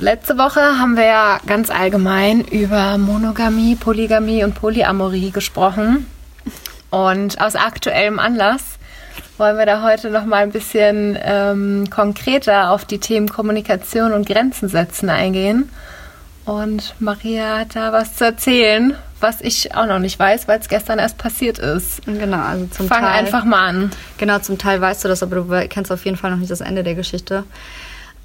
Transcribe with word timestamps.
Letzte 0.00 0.38
Woche 0.38 0.60
haben 0.60 0.96
wir 0.96 1.06
ja 1.06 1.40
ganz 1.44 1.70
allgemein 1.70 2.42
über 2.42 2.98
Monogamie, 2.98 3.74
Polygamie 3.74 4.44
und 4.44 4.54
Polyamorie 4.54 5.32
gesprochen. 5.32 6.06
Und 6.88 7.40
aus 7.40 7.56
aktuellem 7.56 8.20
Anlass 8.20 8.78
wollen 9.38 9.58
wir 9.58 9.66
da 9.66 9.82
heute 9.82 10.10
noch 10.10 10.24
mal 10.24 10.44
ein 10.44 10.52
bisschen 10.52 11.18
ähm, 11.20 11.90
konkreter 11.90 12.70
auf 12.70 12.84
die 12.84 13.00
Themen 13.00 13.28
Kommunikation 13.28 14.12
und 14.12 14.28
Grenzen 14.28 14.68
setzen 14.68 15.10
eingehen. 15.10 15.68
Und 16.44 16.94
Maria 17.00 17.58
hat 17.58 17.74
da 17.74 17.92
was 17.92 18.14
zu 18.14 18.24
erzählen, 18.24 18.94
was 19.18 19.40
ich 19.40 19.74
auch 19.74 19.86
noch 19.86 19.98
nicht 19.98 20.16
weiß, 20.16 20.46
weil 20.46 20.60
es 20.60 20.68
gestern 20.68 21.00
erst 21.00 21.18
passiert 21.18 21.58
ist. 21.58 22.02
Genau, 22.06 22.38
also 22.38 22.66
zum 22.66 22.86
Fang 22.86 23.02
Teil. 23.02 23.24
einfach 23.24 23.44
mal 23.44 23.66
an. 23.66 23.90
Genau, 24.16 24.38
zum 24.38 24.58
Teil 24.58 24.80
weißt 24.80 25.02
du 25.02 25.08
das, 25.08 25.24
aber 25.24 25.34
du 25.34 25.68
kennst 25.68 25.90
auf 25.90 26.04
jeden 26.04 26.16
Fall 26.16 26.30
noch 26.30 26.38
nicht 26.38 26.52
das 26.52 26.60
Ende 26.60 26.84
der 26.84 26.94
Geschichte. 26.94 27.42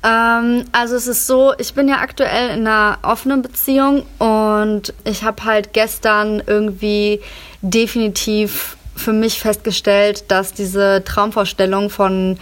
Ähm, 0.03 0.65
also 0.71 0.95
es 0.95 1.07
ist 1.07 1.27
so, 1.27 1.53
ich 1.57 1.73
bin 1.73 1.87
ja 1.87 1.97
aktuell 1.97 2.49
in 2.49 2.67
einer 2.67 2.97
offenen 3.03 3.41
Beziehung 3.41 4.05
und 4.19 4.93
ich 5.05 5.23
habe 5.23 5.45
halt 5.45 5.73
gestern 5.73 6.43
irgendwie 6.45 7.21
definitiv 7.61 8.77
für 8.95 9.13
mich 9.13 9.39
festgestellt, 9.39 10.25
dass 10.29 10.53
diese 10.53 11.03
Traumvorstellung 11.03 11.89
von 11.89 12.37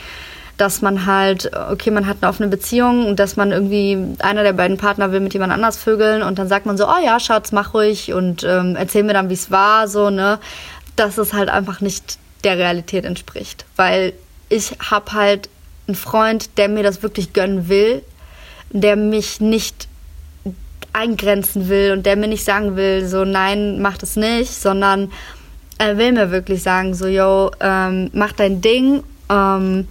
dass 0.57 0.83
man 0.83 1.07
halt, 1.07 1.49
okay, 1.71 1.89
man 1.89 2.05
hat 2.05 2.17
eine 2.21 2.29
offene 2.29 2.47
Beziehung 2.47 3.07
und 3.07 3.19
dass 3.19 3.35
man 3.35 3.51
irgendwie, 3.51 3.97
einer 4.19 4.43
der 4.43 4.53
beiden 4.53 4.77
Partner 4.77 5.11
will 5.11 5.19
mit 5.19 5.33
jemand 5.33 5.51
anders 5.51 5.75
vögeln 5.77 6.21
und 6.21 6.37
dann 6.37 6.47
sagt 6.47 6.67
man 6.67 6.77
so, 6.77 6.87
oh 6.87 7.03
ja, 7.03 7.19
Schatz, 7.19 7.51
mach 7.51 7.73
ruhig 7.73 8.13
und 8.13 8.43
ähm, 8.43 8.75
erzähl 8.75 9.01
mir 9.01 9.13
dann, 9.13 9.29
wie 9.29 9.33
es 9.33 9.49
war, 9.49 9.87
so, 9.87 10.11
ne, 10.11 10.37
dass 10.95 11.17
es 11.17 11.33
halt 11.33 11.49
einfach 11.49 11.81
nicht 11.81 12.19
der 12.43 12.59
Realität 12.59 13.05
entspricht. 13.05 13.65
Weil 13.75 14.13
ich 14.49 14.77
habe 14.91 15.13
halt 15.13 15.49
einen 15.87 15.95
Freund, 15.95 16.57
der 16.57 16.69
mir 16.69 16.83
das 16.83 17.03
wirklich 17.03 17.33
gönnen 17.33 17.69
will, 17.69 18.03
der 18.71 18.95
mich 18.95 19.41
nicht 19.41 19.87
eingrenzen 20.93 21.69
will 21.69 21.93
und 21.93 22.05
der 22.05 22.15
mir 22.15 22.27
nicht 22.27 22.43
sagen 22.43 22.75
will, 22.75 23.07
so 23.07 23.25
nein, 23.25 23.81
mach 23.81 23.97
das 23.97 24.15
nicht, 24.15 24.51
sondern 24.51 25.11
er 25.77 25.97
will 25.97 26.11
mir 26.11 26.31
wirklich 26.31 26.63
sagen, 26.63 26.93
so 26.93 27.07
yo, 27.07 27.51
ähm, 27.59 28.09
mach 28.13 28.33
dein 28.33 28.61
Ding. 28.61 29.03
Ähm, 29.29 29.87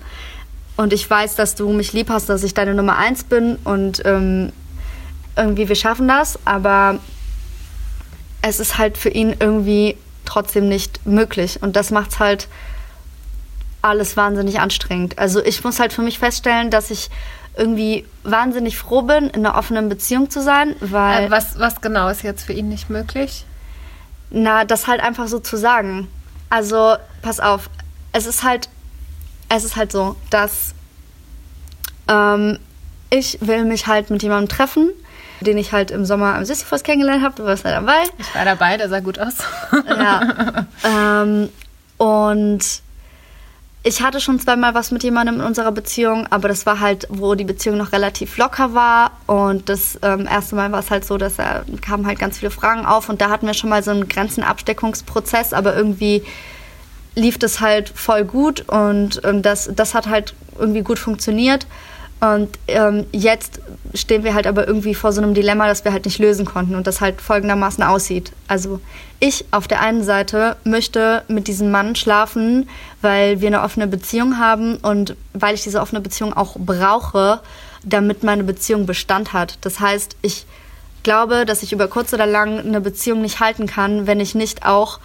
und 0.77 0.93
ich 0.93 1.09
weiß, 1.09 1.35
dass 1.35 1.55
du 1.55 1.69
mich 1.71 1.93
lieb 1.93 2.11
hast, 2.11 2.29
dass 2.29 2.43
ich 2.43 2.55
deine 2.55 2.75
Nummer 2.75 2.97
eins 2.97 3.25
bin 3.25 3.57
und 3.65 4.03
ähm, 4.05 4.53
irgendwie 5.37 5.69
wir 5.69 5.77
schaffen 5.77 6.09
das, 6.09 6.39
aber 6.45 6.99
es 8.43 8.61
ist 8.61 8.79
halt 8.79 8.97
für 8.97 9.11
ihn 9.11 9.35
irgendwie 9.39 9.97
trotzdem 10.25 10.69
nicht 10.69 11.05
möglich 11.07 11.59
und 11.63 11.77
das 11.77 11.91
macht's 11.91 12.19
halt 12.19 12.49
alles 13.83 14.17
wahnsinnig 14.17 14.61
anstrengend. 14.61 15.19
Also 15.19 15.43
ich 15.45 15.63
muss 15.65 15.81
halt 15.81 15.93
für 15.93 16.03
mich 16.03 16.19
feststellen, 16.19 16.71
dass 16.71 16.91
ich 16.91 17.11
irgendwie 17.57 18.07
wahnsinnig 18.23 18.79
froh 18.79 19.03
bin, 19.03 19.29
in 19.31 19.45
einer 19.45 19.57
offenen 19.57 19.89
Beziehung 19.89 20.31
zu 20.31 20.43
sein, 20.43 20.77
weil 20.81 21.25
Äh, 21.25 21.31
was, 21.31 21.59
was 21.59 21.81
genau 21.81 22.09
ist 22.09 22.23
jetzt 22.23 22.45
für 22.45 22.53
ihn 22.53 22.69
nicht 22.69 22.91
möglich? 22.91 23.45
na, 24.33 24.65
das 24.65 24.87
halt 24.87 25.01
einfach 25.01 25.27
so 25.27 25.41
zu 25.41 25.57
sagen. 25.57 26.07
Also, 26.51 26.95
pass 27.21 27.41
auf, 27.41 27.69
es 28.13 28.27
ist 28.27 28.45
halt, 28.45 28.69
es 29.49 29.65
ist 29.65 29.75
halt 29.75 29.91
so, 29.91 30.15
dass 30.31 30.73
ähm, 32.09 32.59
ich 33.11 33.39
will 33.41 33.65
mich 33.65 33.89
halt 33.89 34.09
mit 34.11 34.23
jemandem 34.23 34.49
treffen, 34.49 34.91
den 35.41 35.59
ich 35.59 35.73
halt 35.73 35.91
im 35.91 36.05
Sommer 36.05 36.37
am 36.37 36.45
Sisyphus 36.45 36.85
kennengelernt 36.85 37.25
habe. 37.25 37.35
Du 37.35 37.45
warst 37.45 37.65
ja 37.65 37.73
dabei. 37.73 38.05
Ich 38.19 38.33
war 38.35 38.45
dabei, 38.45 38.77
der 38.77 38.89
sah 38.89 39.01
gut 39.01 39.19
aus. 39.19 39.35
Ja. 39.89 40.67
ähm, 40.85 41.49
und 41.97 42.61
ich 43.83 44.03
hatte 44.03 44.21
schon 44.21 44.39
zweimal 44.39 44.75
was 44.75 44.91
mit 44.91 45.03
jemandem 45.03 45.37
in 45.37 45.41
unserer 45.41 45.73
Beziehung, 45.73 46.27
aber 46.29 46.49
das 46.49 46.67
war 46.67 46.81
halt, 46.81 47.07
wo 47.09 47.35
die 47.35 47.45
Beziehung 47.45 47.79
noch 47.79 47.93
relativ 47.93 48.37
locker 48.37 48.75
war. 48.75 49.13
Und 49.27 49.71
das 49.71 49.99
ähm, 50.03 50.27
erste 50.27 50.55
Mal 50.55 50.71
war 50.71 50.81
es 50.81 50.91
halt 50.91 51.07
so, 51.07 51.17
dass 51.17 51.39
er 51.39 51.65
kamen 51.81 52.07
halt 52.07 52.19
ganz 52.19 52.39
viele 52.39 52.51
Fragen 52.51 52.85
auf 52.85 53.09
und 53.09 53.23
da 53.23 53.31
hatten 53.31 53.47
wir 53.47 53.55
schon 53.55 53.71
mal 53.71 53.83
so 53.83 53.91
einen 53.91 54.07
Grenzenabsteckungsprozess, 54.07 55.55
aber 55.55 55.75
irgendwie 55.75 56.23
lief 57.15 57.39
das 57.39 57.61
halt 57.61 57.89
voll 57.89 58.25
gut 58.25 58.69
und 58.69 59.23
ähm, 59.25 59.41
das, 59.43 59.71
das 59.75 59.95
hat 59.95 60.09
halt 60.09 60.35
irgendwie 60.59 60.83
gut 60.83 60.99
funktioniert. 60.99 61.67
Und 62.21 62.51
ähm, 62.69 63.07
jetzt 63.13 63.61
stehen 63.95 64.25
wir 64.25 64.35
halt 64.35 64.47
aber 64.47 64.67
irgendwie 64.67 64.95
vor 64.95 65.13
so 65.13 65.23
einem 65.23 65.33
Dilemma, 65.33 65.67
das 65.67 65.85
wir 65.85 65.93
halt 65.93 66.05
nicht 66.05 66.19
lösen 66.19 66.45
konnten 66.45 66.75
und 66.75 66.87
das 66.87 67.01
halt 67.01 67.21
folgendermaßen 67.21 67.83
aussieht. 67.83 68.33
Also 68.47 68.81
ich 69.21 69.47
auf 69.53 69.67
der 69.69 69.81
einen 69.81 70.05
Seite 70.05 70.57
möchte 70.65 71.23
mit 71.29 71.49
diesem 71.49 71.71
Mann 71.71 71.97
schlafen, 71.97 72.69
weil 73.01 73.41
wir 73.41 73.49
eine 73.49 73.63
offene 73.63 73.87
Beziehung 73.87 74.39
haben 74.39 74.77
und 74.77 75.17
weil 75.33 75.55
ich 75.55 75.63
diese 75.63 75.81
offene 75.81 76.03
Beziehung 76.03 76.35
auch 76.35 76.57
brauche, 76.59 77.41
damit 77.85 78.23
meine 78.23 78.45
Beziehung 78.45 78.85
Bestand 78.85 79.33
hat. 79.33 79.57
Das 79.63 79.81
heißt, 79.81 80.17
ich 80.21 80.45
glaube, 81.03 81.47
dass 81.47 81.63
ich 81.63 81.73
über 81.73 81.89
kurz 81.89 82.13
oder 82.13 82.27
lang 82.27 82.59
eine 82.59 82.83
Beziehung 82.83 83.23
nicht 83.23 83.41
halten 83.41 83.67
kann, 83.67 84.07
wenn 84.07 84.21
ich 84.21 84.35
nicht 84.35 84.67
auch 84.67 85.01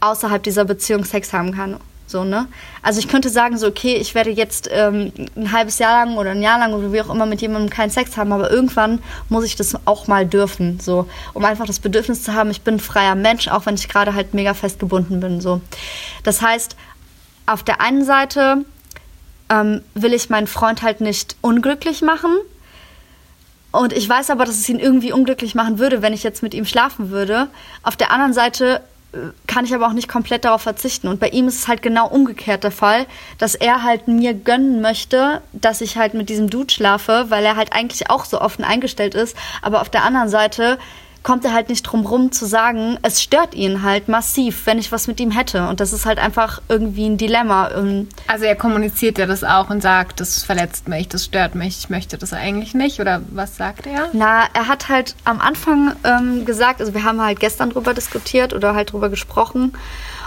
außerhalb 0.00 0.42
dieser 0.42 0.66
Beziehung 0.66 1.04
Sex 1.04 1.32
haben 1.32 1.54
kann. 1.54 1.78
So, 2.14 2.22
ne? 2.22 2.46
Also 2.80 3.00
ich 3.00 3.08
könnte 3.08 3.28
sagen, 3.28 3.58
so, 3.58 3.66
okay, 3.66 3.96
ich 3.96 4.14
werde 4.14 4.30
jetzt 4.30 4.68
ähm, 4.70 5.12
ein 5.34 5.50
halbes 5.50 5.80
Jahr 5.80 6.04
lang 6.06 6.16
oder 6.16 6.30
ein 6.30 6.42
Jahr 6.42 6.60
lang 6.60 6.72
oder 6.72 6.92
wie 6.92 7.00
auch 7.00 7.12
immer 7.12 7.26
mit 7.26 7.40
jemandem 7.40 7.70
keinen 7.70 7.90
Sex 7.90 8.16
haben, 8.16 8.32
aber 8.32 8.52
irgendwann 8.52 9.00
muss 9.28 9.44
ich 9.44 9.56
das 9.56 9.74
auch 9.84 10.06
mal 10.06 10.24
dürfen, 10.24 10.78
so, 10.78 11.08
um 11.32 11.44
einfach 11.44 11.66
das 11.66 11.80
Bedürfnis 11.80 12.22
zu 12.22 12.32
haben, 12.32 12.52
ich 12.52 12.60
bin 12.60 12.76
ein 12.76 12.78
freier 12.78 13.16
Mensch, 13.16 13.48
auch 13.48 13.66
wenn 13.66 13.74
ich 13.74 13.88
gerade 13.88 14.14
halt 14.14 14.32
mega 14.32 14.54
festgebunden 14.54 15.18
bin, 15.18 15.40
so. 15.40 15.60
Das 16.22 16.40
heißt, 16.40 16.76
auf 17.46 17.64
der 17.64 17.80
einen 17.80 18.04
Seite 18.04 18.64
ähm, 19.50 19.80
will 19.94 20.14
ich 20.14 20.30
meinen 20.30 20.46
Freund 20.46 20.82
halt 20.82 21.00
nicht 21.00 21.34
unglücklich 21.40 22.00
machen, 22.00 22.30
und 23.72 23.92
ich 23.92 24.08
weiß 24.08 24.30
aber, 24.30 24.44
dass 24.44 24.54
es 24.54 24.68
ihn 24.68 24.78
irgendwie 24.78 25.10
unglücklich 25.10 25.56
machen 25.56 25.80
würde, 25.80 26.00
wenn 26.00 26.12
ich 26.12 26.22
jetzt 26.22 26.44
mit 26.44 26.54
ihm 26.54 26.64
schlafen 26.64 27.10
würde. 27.10 27.48
Auf 27.82 27.96
der 27.96 28.12
anderen 28.12 28.32
Seite 28.32 28.82
kann 29.46 29.64
ich 29.64 29.74
aber 29.74 29.86
auch 29.86 29.92
nicht 29.92 30.08
komplett 30.08 30.44
darauf 30.44 30.62
verzichten. 30.62 31.08
Und 31.08 31.20
bei 31.20 31.28
ihm 31.28 31.48
ist 31.48 31.56
es 31.56 31.68
halt 31.68 31.82
genau 31.82 32.08
umgekehrt 32.08 32.64
der 32.64 32.70
Fall, 32.70 33.06
dass 33.38 33.54
er 33.54 33.82
halt 33.82 34.08
mir 34.08 34.34
gönnen 34.34 34.80
möchte, 34.80 35.42
dass 35.52 35.80
ich 35.80 35.96
halt 35.96 36.14
mit 36.14 36.28
diesem 36.28 36.50
Dude 36.50 36.72
schlafe, 36.72 37.26
weil 37.28 37.44
er 37.44 37.56
halt 37.56 37.72
eigentlich 37.72 38.10
auch 38.10 38.24
so 38.24 38.40
offen 38.40 38.64
eingestellt 38.64 39.14
ist. 39.14 39.36
Aber 39.62 39.80
auf 39.80 39.88
der 39.88 40.04
anderen 40.04 40.28
Seite 40.28 40.78
kommt 41.24 41.44
er 41.46 41.54
halt 41.54 41.70
nicht 41.70 41.82
drum 41.82 42.04
rum 42.04 42.30
zu 42.32 42.44
sagen, 42.44 42.98
es 43.02 43.22
stört 43.22 43.54
ihn 43.54 43.82
halt 43.82 44.08
massiv, 44.08 44.66
wenn 44.66 44.78
ich 44.78 44.92
was 44.92 45.08
mit 45.08 45.18
ihm 45.18 45.30
hätte. 45.30 45.66
Und 45.68 45.80
das 45.80 45.94
ist 45.94 46.04
halt 46.04 46.18
einfach 46.18 46.60
irgendwie 46.68 47.06
ein 47.06 47.16
Dilemma. 47.16 47.68
Und 47.68 48.08
Also 48.28 48.44
er 48.44 48.54
kommuniziert 48.54 49.16
ja 49.16 49.24
das 49.24 49.42
auch 49.42 49.70
und 49.70 49.80
sagt, 49.80 50.20
das 50.20 50.44
verletzt 50.44 50.86
mich, 50.86 51.08
das 51.08 51.24
stört 51.24 51.54
mich, 51.54 51.78
ich 51.78 51.88
möchte 51.88 52.18
das 52.18 52.34
eigentlich 52.34 52.74
nicht. 52.74 53.00
Oder 53.00 53.22
was 53.30 53.56
sagt 53.56 53.86
er? 53.86 54.10
Na, 54.12 54.44
er 54.52 54.68
hat 54.68 54.90
halt 54.90 55.16
am 55.24 55.40
Anfang 55.40 55.96
ähm, 56.04 56.44
gesagt, 56.44 56.80
also 56.80 56.92
wir 56.92 57.04
haben 57.04 57.20
halt 57.20 57.40
gestern 57.40 57.70
drüber 57.70 57.94
diskutiert 57.94 58.52
oder 58.52 58.74
halt 58.74 58.92
drüber 58.92 59.08
gesprochen. 59.08 59.72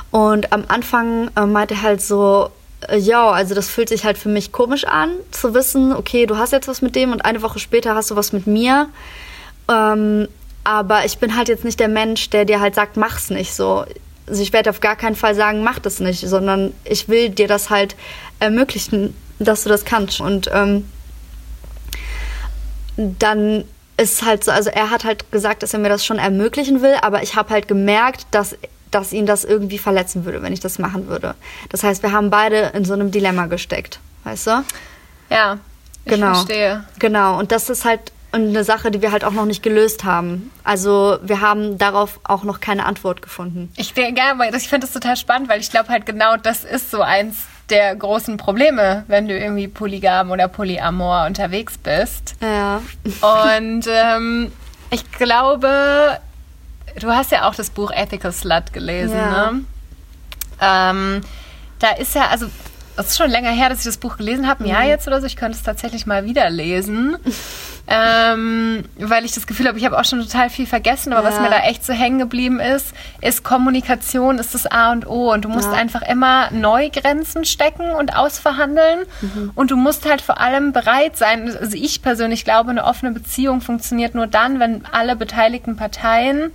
Und 0.10 0.52
am 0.52 0.64
Anfang 0.68 1.30
äh, 1.36 1.46
meinte 1.46 1.76
er 1.76 1.82
halt 1.84 2.02
so, 2.02 2.50
äh, 2.88 2.98
ja, 2.98 3.30
also 3.30 3.54
das 3.54 3.70
fühlt 3.70 3.90
sich 3.90 4.04
halt 4.04 4.18
für 4.18 4.30
mich 4.30 4.52
komisch 4.52 4.86
an, 4.86 5.12
zu 5.30 5.54
wissen, 5.54 5.94
okay, 5.94 6.26
du 6.26 6.38
hast 6.38 6.54
jetzt 6.54 6.68
was 6.68 6.82
mit 6.82 6.96
dem 6.96 7.12
und 7.12 7.24
eine 7.24 7.44
Woche 7.44 7.60
später 7.60 7.94
hast 7.94 8.10
du 8.10 8.16
was 8.16 8.34
mit 8.34 8.48
mir. 8.48 8.90
Ähm, 9.70 10.28
aber 10.68 11.06
ich 11.06 11.18
bin 11.18 11.38
halt 11.38 11.48
jetzt 11.48 11.64
nicht 11.64 11.80
der 11.80 11.88
Mensch, 11.88 12.30
der 12.30 12.44
dir 12.44 12.60
halt 12.60 12.76
sagt, 12.76 12.98
mach's 12.98 13.30
nicht 13.30 13.54
so. 13.54 13.86
Also 14.28 14.42
ich 14.42 14.52
werde 14.52 14.70
auf 14.70 14.82
gar 14.82 14.98
keinen 14.98 15.16
Fall 15.16 15.34
sagen, 15.34 15.64
mach 15.64 15.80
das 15.80 16.02
nicht, 16.02 16.28
sondern 16.28 16.74
ich 16.84 17.08
will 17.08 17.30
dir 17.30 17.48
das 17.48 17.70
halt 17.70 17.96
ermöglichen, 18.42 19.16
dass 19.40 19.64
du 19.64 19.70
das 19.70 19.86
kannst. 19.86 20.20
Und 20.20 20.50
ähm, 20.54 20.84
dann 22.98 23.64
ist 23.96 24.26
halt 24.26 24.44
so, 24.44 24.52
also 24.52 24.70
er 24.70 24.90
hat 24.90 25.06
halt 25.06 25.32
gesagt, 25.32 25.64
dass 25.64 25.74
er 25.74 25.80
mir 25.80 25.88
das 25.88 26.06
schon 26.06 26.20
ermöglichen 26.20 26.82
will, 26.82 26.96
aber 27.02 27.24
ich 27.24 27.36
habe 27.38 27.52
halt 27.52 27.70
gemerkt, 27.70 28.28
dass, 28.32 28.58
dass 28.92 29.14
ihn 29.14 29.26
das 29.26 29.46
irgendwie 29.46 29.78
verletzen 29.78 30.26
würde, 30.26 30.42
wenn 30.42 30.52
ich 30.52 30.60
das 30.60 30.80
machen 30.80 31.08
würde. 31.08 31.36
Das 31.70 31.84
heißt, 31.84 32.04
wir 32.04 32.12
haben 32.12 32.30
beide 32.30 32.72
in 32.76 32.84
so 32.84 32.94
einem 32.94 33.12
Dilemma 33.12 33.46
gesteckt, 33.46 34.02
weißt 34.26 34.48
du? 34.48 34.64
Ja, 35.30 35.60
ich 36.04 36.12
Genau. 36.12 36.34
verstehe. 36.34 36.84
Genau, 37.00 37.40
und 37.40 37.54
das 37.54 37.70
ist 37.70 37.86
halt 37.86 38.12
eine 38.32 38.64
Sache, 38.64 38.92
die 38.92 39.02
wir 39.02 39.12
halt 39.12 39.24
auch 39.24 39.32
noch 39.32 39.46
nicht 39.46 39.64
gelöst 39.64 40.04
haben. 40.04 40.52
Also 40.64 41.18
wir 41.24 41.42
haben 41.42 41.78
darauf 41.78 42.20
auch 42.24 42.44
noch 42.44 42.60
keine 42.60 42.86
Antwort 42.86 43.22
gefunden. 43.22 43.72
Ich 43.78 43.94
denke, 43.94 44.20
ja, 44.22 44.34
das- 44.52 44.64
ich 44.64 44.70
finde 44.70 44.86
das 44.86 44.94
total 44.94 45.16
spannend, 45.18 45.50
weil 45.50 45.60
ich 45.60 45.72
glaube 45.72 45.90
halt 45.90 46.06
genau 46.06 46.36
das 46.38 46.64
ist 46.64 46.92
so 46.92 47.02
eins 47.02 47.38
der 47.70 47.96
großen 47.96 48.38
Probleme, 48.38 49.04
wenn 49.08 49.28
du 49.28 49.38
irgendwie 49.38 49.68
polygam 49.68 50.32
oder 50.32 50.48
polyamor 50.48 51.26
unterwegs 51.26 51.78
bist. 51.78 52.36
Ja. 52.42 52.82
Und 53.04 53.86
ähm, 53.90 54.52
ich 54.90 55.10
glaube, 55.12 56.20
du 57.00 57.10
hast 57.10 57.32
ja 57.32 57.48
auch 57.48 57.56
das 57.56 57.70
Buch 57.70 57.92
Ethical 57.92 58.32
Slut 58.32 58.72
gelesen, 58.72 59.18
Ja. 59.18 59.52
ne? 59.52 59.64
Ähm, 60.62 61.22
da 61.80 61.92
ist 61.92 62.16
ja, 62.16 62.28
also 62.30 62.48
es 62.96 63.08
ist 63.08 63.18
schon 63.18 63.30
länger 63.30 63.52
her, 63.52 63.70
dass 63.70 63.80
ich 63.80 63.86
das 63.86 63.98
Buch 63.98 64.18
gelesen 64.18 64.48
habe, 64.48 64.64
ein 64.64 64.68
Jahr 64.70 64.84
jetzt 64.86 65.06
oder 65.08 65.20
so. 65.22 65.28
Ich 65.28 65.36
könnte 65.36 65.58
es 65.58 65.64
tatsächlich 65.64 66.06
mal 66.08 66.26
wieder 66.26 66.50
lesen. 66.50 67.18
ähm, 67.88 68.84
weil 69.00 69.24
ich 69.24 69.32
das 69.32 69.48
Gefühl 69.48 69.68
habe, 69.68 69.78
ich 69.78 69.86
habe 69.86 69.98
auch 69.98 70.04
schon 70.04 70.22
total 70.22 70.50
viel 70.50 70.68
vergessen, 70.68 71.14
aber 71.14 71.24
ja. 71.24 71.34
was 71.34 71.42
mir 71.42 71.50
da 71.50 71.60
echt 71.60 71.86
so 71.86 71.94
hängen 71.94 72.20
geblieben 72.20 72.60
ist, 72.60 72.94
ist 73.22 73.44
Kommunikation 73.44 74.40
ist 74.40 74.54
das 74.54 74.66
A 74.68 74.92
und 74.92 75.08
O 75.08 75.32
und 75.32 75.46
du 75.46 75.50
musst 75.50 75.72
ja. 75.72 75.78
einfach 75.78 76.02
immer 76.02 76.52
neu 76.52 76.90
Grenzen 76.90 77.46
stecken 77.46 77.92
und 77.92 78.16
ausverhandeln 78.16 79.06
mhm. 79.22 79.52
und 79.56 79.72
du 79.72 79.78
musst 79.78 80.08
halt 80.08 80.22
vor 80.22 80.40
allem 80.42 80.74
bereit 80.74 81.18
sein. 81.18 81.56
Also 81.58 81.78
ich 81.78 82.02
persönlich 82.02 82.44
glaube, 82.44 82.72
eine 82.72 82.84
offene 82.84 83.14
Beziehung 83.14 83.62
funktioniert 83.62 84.16
nur 84.16 84.28
dann, 84.28 84.60
wenn 84.60 84.84
alle 84.92 85.16
beteiligten 85.16 85.78
Parteien 85.78 86.52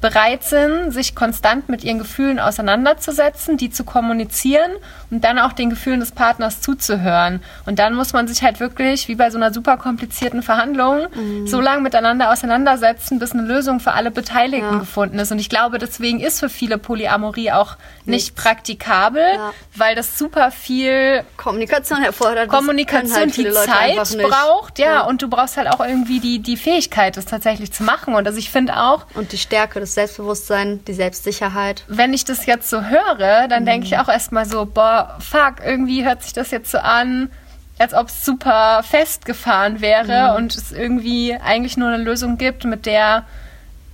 bereit 0.00 0.44
sind, 0.44 0.92
sich 0.92 1.14
konstant 1.14 1.68
mit 1.68 1.82
ihren 1.84 1.98
Gefühlen 1.98 2.38
auseinanderzusetzen, 2.38 3.56
die 3.56 3.70
zu 3.70 3.84
kommunizieren 3.84 4.70
und 5.10 5.24
dann 5.24 5.38
auch 5.38 5.52
den 5.52 5.70
Gefühlen 5.70 6.00
des 6.00 6.12
Partners 6.12 6.60
zuzuhören. 6.60 7.42
Und 7.64 7.78
dann 7.78 7.94
muss 7.94 8.12
man 8.12 8.28
sich 8.28 8.42
halt 8.42 8.60
wirklich, 8.60 9.08
wie 9.08 9.14
bei 9.14 9.30
so 9.30 9.38
einer 9.38 9.52
super 9.52 9.76
komplizierten 9.76 10.42
Verhandlung, 10.42 11.06
mhm. 11.14 11.46
so 11.46 11.60
lange 11.60 11.82
miteinander 11.82 12.30
auseinandersetzen, 12.30 13.18
bis 13.18 13.32
eine 13.32 13.42
Lösung 13.42 13.80
für 13.80 13.92
alle 13.92 14.10
Beteiligten 14.10 14.74
ja. 14.74 14.78
gefunden 14.78 15.18
ist. 15.18 15.32
Und 15.32 15.38
ich 15.38 15.48
glaube, 15.48 15.78
deswegen 15.78 16.20
ist 16.20 16.40
für 16.40 16.48
viele 16.48 16.78
Polyamorie 16.78 17.52
auch 17.52 17.76
nicht 18.06 18.32
Nichts. 18.32 18.42
praktikabel, 18.42 19.22
ja. 19.34 19.52
weil 19.74 19.94
das 19.94 20.18
super 20.18 20.50
viel 20.50 21.24
Kommunikation 21.36 22.02
erfordert. 22.02 22.48
Kommunikation, 22.48 23.16
halt 23.16 23.36
die 23.36 23.50
Zeit 23.50 24.18
braucht, 24.18 24.78
ja, 24.78 24.86
ja, 24.86 25.00
und 25.06 25.22
du 25.22 25.28
brauchst 25.28 25.56
halt 25.56 25.68
auch 25.68 25.80
irgendwie 25.80 26.20
die, 26.20 26.38
die 26.38 26.56
Fähigkeit, 26.56 27.16
das 27.16 27.26
tatsächlich 27.26 27.72
zu 27.72 27.82
machen. 27.82 28.14
Und 28.14 28.26
also 28.26 28.38
ich 28.38 28.50
finde 28.50 28.76
auch. 28.76 29.06
Und 29.14 29.32
die 29.32 29.38
Stärke, 29.38 29.80
das 29.80 29.94
Selbstbewusstsein, 29.94 30.84
die 30.84 30.94
Selbstsicherheit. 30.94 31.84
Wenn 31.88 32.14
ich 32.14 32.24
das 32.24 32.46
jetzt 32.46 32.70
so 32.70 32.82
höre, 32.82 33.48
dann 33.48 33.62
mhm. 33.62 33.66
denke 33.66 33.86
ich 33.86 33.98
auch 33.98 34.08
erstmal 34.08 34.46
so, 34.46 34.66
boah, 34.66 35.16
fuck, 35.18 35.56
irgendwie 35.64 36.04
hört 36.04 36.22
sich 36.22 36.32
das 36.32 36.50
jetzt 36.50 36.70
so 36.70 36.78
an, 36.78 37.30
als 37.78 37.92
ob 37.92 38.08
es 38.08 38.24
super 38.24 38.82
festgefahren 38.82 39.80
wäre 39.80 40.30
mhm. 40.30 40.36
und 40.36 40.56
es 40.56 40.72
irgendwie 40.72 41.34
eigentlich 41.34 41.76
nur 41.76 41.88
eine 41.88 42.02
Lösung 42.02 42.38
gibt, 42.38 42.64
mit 42.64 42.86
der 42.86 43.24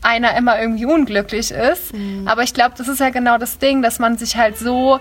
einer 0.02 0.36
immer 0.36 0.60
irgendwie 0.60 0.86
unglücklich 0.86 1.50
ist. 1.50 1.94
Mhm. 1.94 2.26
Aber 2.26 2.42
ich 2.42 2.54
glaube, 2.54 2.74
das 2.76 2.88
ist 2.88 3.00
ja 3.00 3.10
genau 3.10 3.38
das 3.38 3.58
Ding, 3.58 3.82
dass 3.82 3.98
man 3.98 4.18
sich 4.18 4.36
halt 4.36 4.58
so 4.58 5.00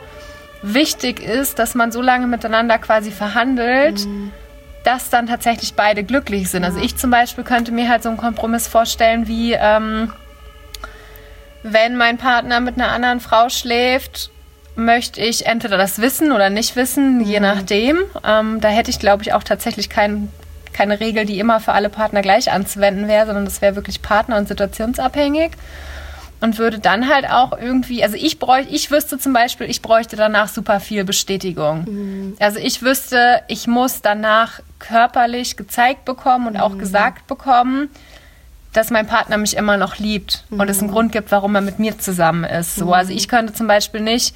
wichtig 0.62 1.21
ist, 1.21 1.59
dass 1.59 1.75
man 1.75 1.92
so 1.92 2.01
lange 2.01 2.27
miteinander 2.27 2.77
quasi 2.77 3.12
verhandelt, 3.12 4.06
mhm. 4.06 4.31
dass 4.83 5.09
dann 5.09 5.27
tatsächlich 5.27 5.74
beide 5.74 6.03
glücklich 6.03 6.50
sind. 6.50 6.63
Also 6.63 6.77
ja. 6.77 6.83
Also 6.83 6.94
ich 6.94 7.00
zum 7.00 7.09
Beispiel 7.09 7.44
könnte 7.44 7.71
mir 7.71 7.89
halt 7.89 8.03
so 8.03 8.09
einen 8.09 8.18
Kompromiss 8.18 8.68
vorstellen, 8.68 9.27
wie 9.27 9.53
ähm, 9.53 10.13
wenn 11.63 11.95
mein 11.98 12.18
Partner 12.18 12.59
mit 12.59 12.75
einer 12.75 12.92
anderen 12.92 13.19
Frau 13.19 13.50
schläft 13.50 14.31
möchte 14.75 15.21
ich 15.21 15.45
entweder 15.45 15.77
das 15.77 16.01
wissen 16.01 16.31
oder 16.31 16.50
nicht 16.50 16.75
wissen, 16.75 17.18
mhm. 17.18 17.24
je 17.24 17.39
nachdem. 17.39 18.00
Ähm, 18.25 18.62
da 18.62 18.69
hätte 18.69 18.89
ich, 18.89 19.00
glaube 19.00 19.24
ich, 19.24 19.33
auch 19.33 19.44
tatsächlich 19.44 19.89
kein, 19.89 20.31
keine 20.73 21.00
Regel, 21.00 21.25
die 21.25 21.39
immer 21.39 21.59
für 21.59 21.73
alle 21.73 21.89
Partner 21.89 22.21
gleich 22.21 22.51
anzuwenden 22.51 23.07
wäre, 23.07 23.25
sondern 23.25 23.45
das 23.45 23.62
wäre 23.62 23.75
wirklich 23.75 24.01
partner- 24.01 24.38
und 24.38 24.47
situationsabhängig. 24.47 25.51
Und 26.39 26.57
würde 26.57 26.79
dann 26.79 27.07
halt 27.07 27.29
auch 27.29 27.56
irgendwie, 27.56 28.03
also 28.03 28.15
ich 28.15 28.39
bräuchte, 28.39 28.73
ich 28.73 28.89
wüsste 28.89 29.19
zum 29.19 29.31
Beispiel, 29.31 29.69
ich 29.69 29.83
bräuchte 29.83 30.15
danach 30.15 30.47
super 30.47 30.79
viel 30.79 31.03
Bestätigung. 31.03 31.83
Mhm. 31.83 32.35
Also 32.39 32.57
ich 32.57 32.81
wüsste, 32.81 33.41
ich 33.47 33.68
muss 33.68 34.01
danach 34.01 34.59
körperlich 34.79 35.56
gezeigt 35.56 36.03
bekommen 36.03 36.47
und 36.47 36.57
auch 36.57 36.71
mhm. 36.74 36.79
gesagt 36.79 37.27
bekommen, 37.27 37.89
dass 38.74 38.89
mein 38.89 39.06
Partner 39.06 39.38
mich 39.38 39.56
immer 39.56 39.77
noch 39.77 39.97
liebt 39.97 40.45
mhm. 40.50 40.62
und 40.62 40.69
es 40.69 40.79
einen 40.79 40.89
mhm. 40.89 40.94
Grund 40.94 41.12
gibt, 41.12 41.31
warum 41.31 41.53
er 41.53 41.62
mit 41.62 41.77
mir 41.77 42.00
zusammen 42.00 42.44
ist. 42.44 42.75
So, 42.75 42.91
also 42.91 43.12
ich 43.12 43.27
könnte 43.27 43.53
zum 43.53 43.67
Beispiel 43.67 44.01
nicht 44.01 44.35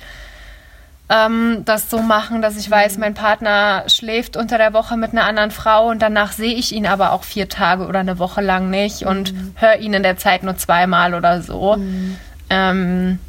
ähm, 1.10 1.64
das 1.66 1.90
so 1.90 2.02
machen, 2.02 2.42
dass 2.42 2.58
ich 2.58 2.70
weiß, 2.70 2.98
mein 2.98 3.14
Partner 3.14 3.84
schläft 3.88 4.38
unter 4.38 4.58
der 4.58 4.74
Woche 4.74 4.98
mit 4.98 5.12
einer 5.12 5.26
anderen 5.26 5.52
Frau 5.52 5.90
und 5.90 6.02
danach 6.02 6.32
sehe 6.32 6.56
ich 6.56 6.72
ihn 6.72 6.88
aber 6.88 7.12
auch 7.12 7.24
vier 7.24 7.48
Tage 7.48 7.86
oder 7.86 8.00
eine 8.00 8.18
Woche 8.18 8.42
lang 8.42 8.70
nicht 8.70 9.04
und 9.04 9.34
mhm. 9.34 9.54
höre 9.56 9.78
ihn 9.78 9.94
in 9.94 10.04
der 10.04 10.18
Zeit 10.18 10.44
nur 10.44 10.58
zweimal 10.58 11.14
oder 11.14 11.42
so. 11.42 11.76
Mhm. 11.76 12.18
Ähm, 12.50 13.20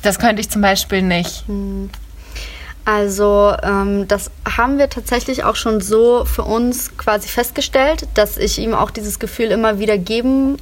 das 0.00 0.18
könnte 0.18 0.40
ich 0.40 0.48
zum 0.48 0.62
Beispiel 0.62 1.02
nicht. 1.02 1.48
Mhm. 1.48 1.90
Also 2.84 3.54
ähm, 3.62 4.08
das 4.08 4.30
haben 4.56 4.78
wir 4.78 4.88
tatsächlich 4.88 5.44
auch 5.44 5.54
schon 5.54 5.80
so 5.80 6.24
für 6.24 6.42
uns 6.42 6.96
quasi 6.96 7.28
festgestellt, 7.28 8.08
dass 8.14 8.38
ich 8.38 8.58
ihm 8.58 8.74
auch 8.74 8.90
dieses 8.90 9.20
Gefühl 9.20 9.52
immer 9.52 9.78
wieder 9.78 9.98
geben 9.98 10.56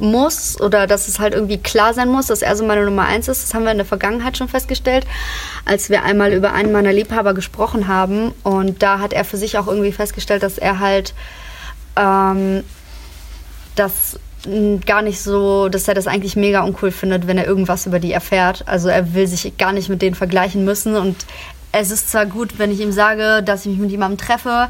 muss 0.00 0.60
oder 0.60 0.86
dass 0.86 1.08
es 1.08 1.18
halt 1.18 1.34
irgendwie 1.34 1.58
klar 1.58 1.94
sein 1.94 2.08
muss, 2.08 2.26
dass 2.26 2.42
er 2.42 2.56
so 2.56 2.64
meine 2.64 2.84
Nummer 2.84 3.04
eins 3.04 3.28
ist. 3.28 3.42
Das 3.42 3.54
haben 3.54 3.64
wir 3.64 3.72
in 3.72 3.78
der 3.78 3.86
Vergangenheit 3.86 4.36
schon 4.36 4.48
festgestellt, 4.48 5.06
als 5.64 5.90
wir 5.90 6.02
einmal 6.02 6.32
über 6.32 6.52
einen 6.52 6.72
meiner 6.72 6.92
Liebhaber 6.92 7.34
gesprochen 7.34 7.88
haben. 7.88 8.32
Und 8.42 8.82
da 8.82 8.98
hat 8.98 9.12
er 9.12 9.24
für 9.24 9.36
sich 9.36 9.58
auch 9.58 9.66
irgendwie 9.66 9.92
festgestellt, 9.92 10.42
dass 10.42 10.58
er 10.58 10.80
halt 10.80 11.14
ähm, 11.96 12.64
das 13.74 14.18
gar 14.86 15.02
nicht 15.02 15.20
so, 15.20 15.68
dass 15.68 15.88
er 15.88 15.94
das 15.94 16.06
eigentlich 16.06 16.36
mega 16.36 16.62
uncool 16.62 16.90
findet, 16.90 17.26
wenn 17.26 17.38
er 17.38 17.46
irgendwas 17.46 17.86
über 17.86 17.98
die 17.98 18.12
erfährt. 18.12 18.66
Also 18.66 18.88
er 18.88 19.14
will 19.14 19.26
sich 19.26 19.56
gar 19.58 19.72
nicht 19.72 19.88
mit 19.88 20.00
denen 20.00 20.14
vergleichen 20.14 20.64
müssen 20.64 20.96
und 20.96 21.16
es 21.72 21.90
ist 21.90 22.10
zwar 22.10 22.26
gut, 22.26 22.58
wenn 22.58 22.70
ich 22.70 22.80
ihm 22.80 22.92
sage, 22.92 23.42
dass 23.42 23.66
ich 23.66 23.72
mich 23.72 23.78
mit 23.78 23.90
jemandem 23.90 24.18
treffe, 24.18 24.68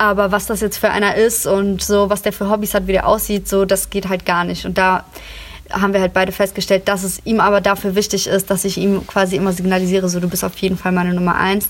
aber 0.00 0.32
was 0.32 0.46
das 0.46 0.62
jetzt 0.62 0.78
für 0.78 0.88
einer 0.88 1.16
ist 1.16 1.46
und 1.46 1.82
so, 1.82 2.08
was 2.08 2.22
der 2.22 2.32
für 2.32 2.48
Hobbys 2.48 2.72
hat, 2.72 2.86
wie 2.86 2.92
der 2.92 3.06
aussieht, 3.06 3.46
so, 3.46 3.66
das 3.66 3.90
geht 3.90 4.08
halt 4.08 4.24
gar 4.24 4.44
nicht. 4.44 4.64
Und 4.64 4.78
da 4.78 5.04
haben 5.70 5.92
wir 5.92 6.00
halt 6.00 6.14
beide 6.14 6.32
festgestellt, 6.32 6.88
dass 6.88 7.02
es 7.02 7.20
ihm 7.26 7.38
aber 7.38 7.60
dafür 7.60 7.94
wichtig 7.94 8.26
ist, 8.26 8.48
dass 8.50 8.64
ich 8.64 8.78
ihm 8.78 9.06
quasi 9.06 9.36
immer 9.36 9.52
signalisiere, 9.52 10.08
so, 10.08 10.18
du 10.18 10.26
bist 10.26 10.42
auf 10.42 10.56
jeden 10.56 10.78
Fall 10.78 10.92
meine 10.92 11.12
Nummer 11.12 11.36
eins. 11.36 11.68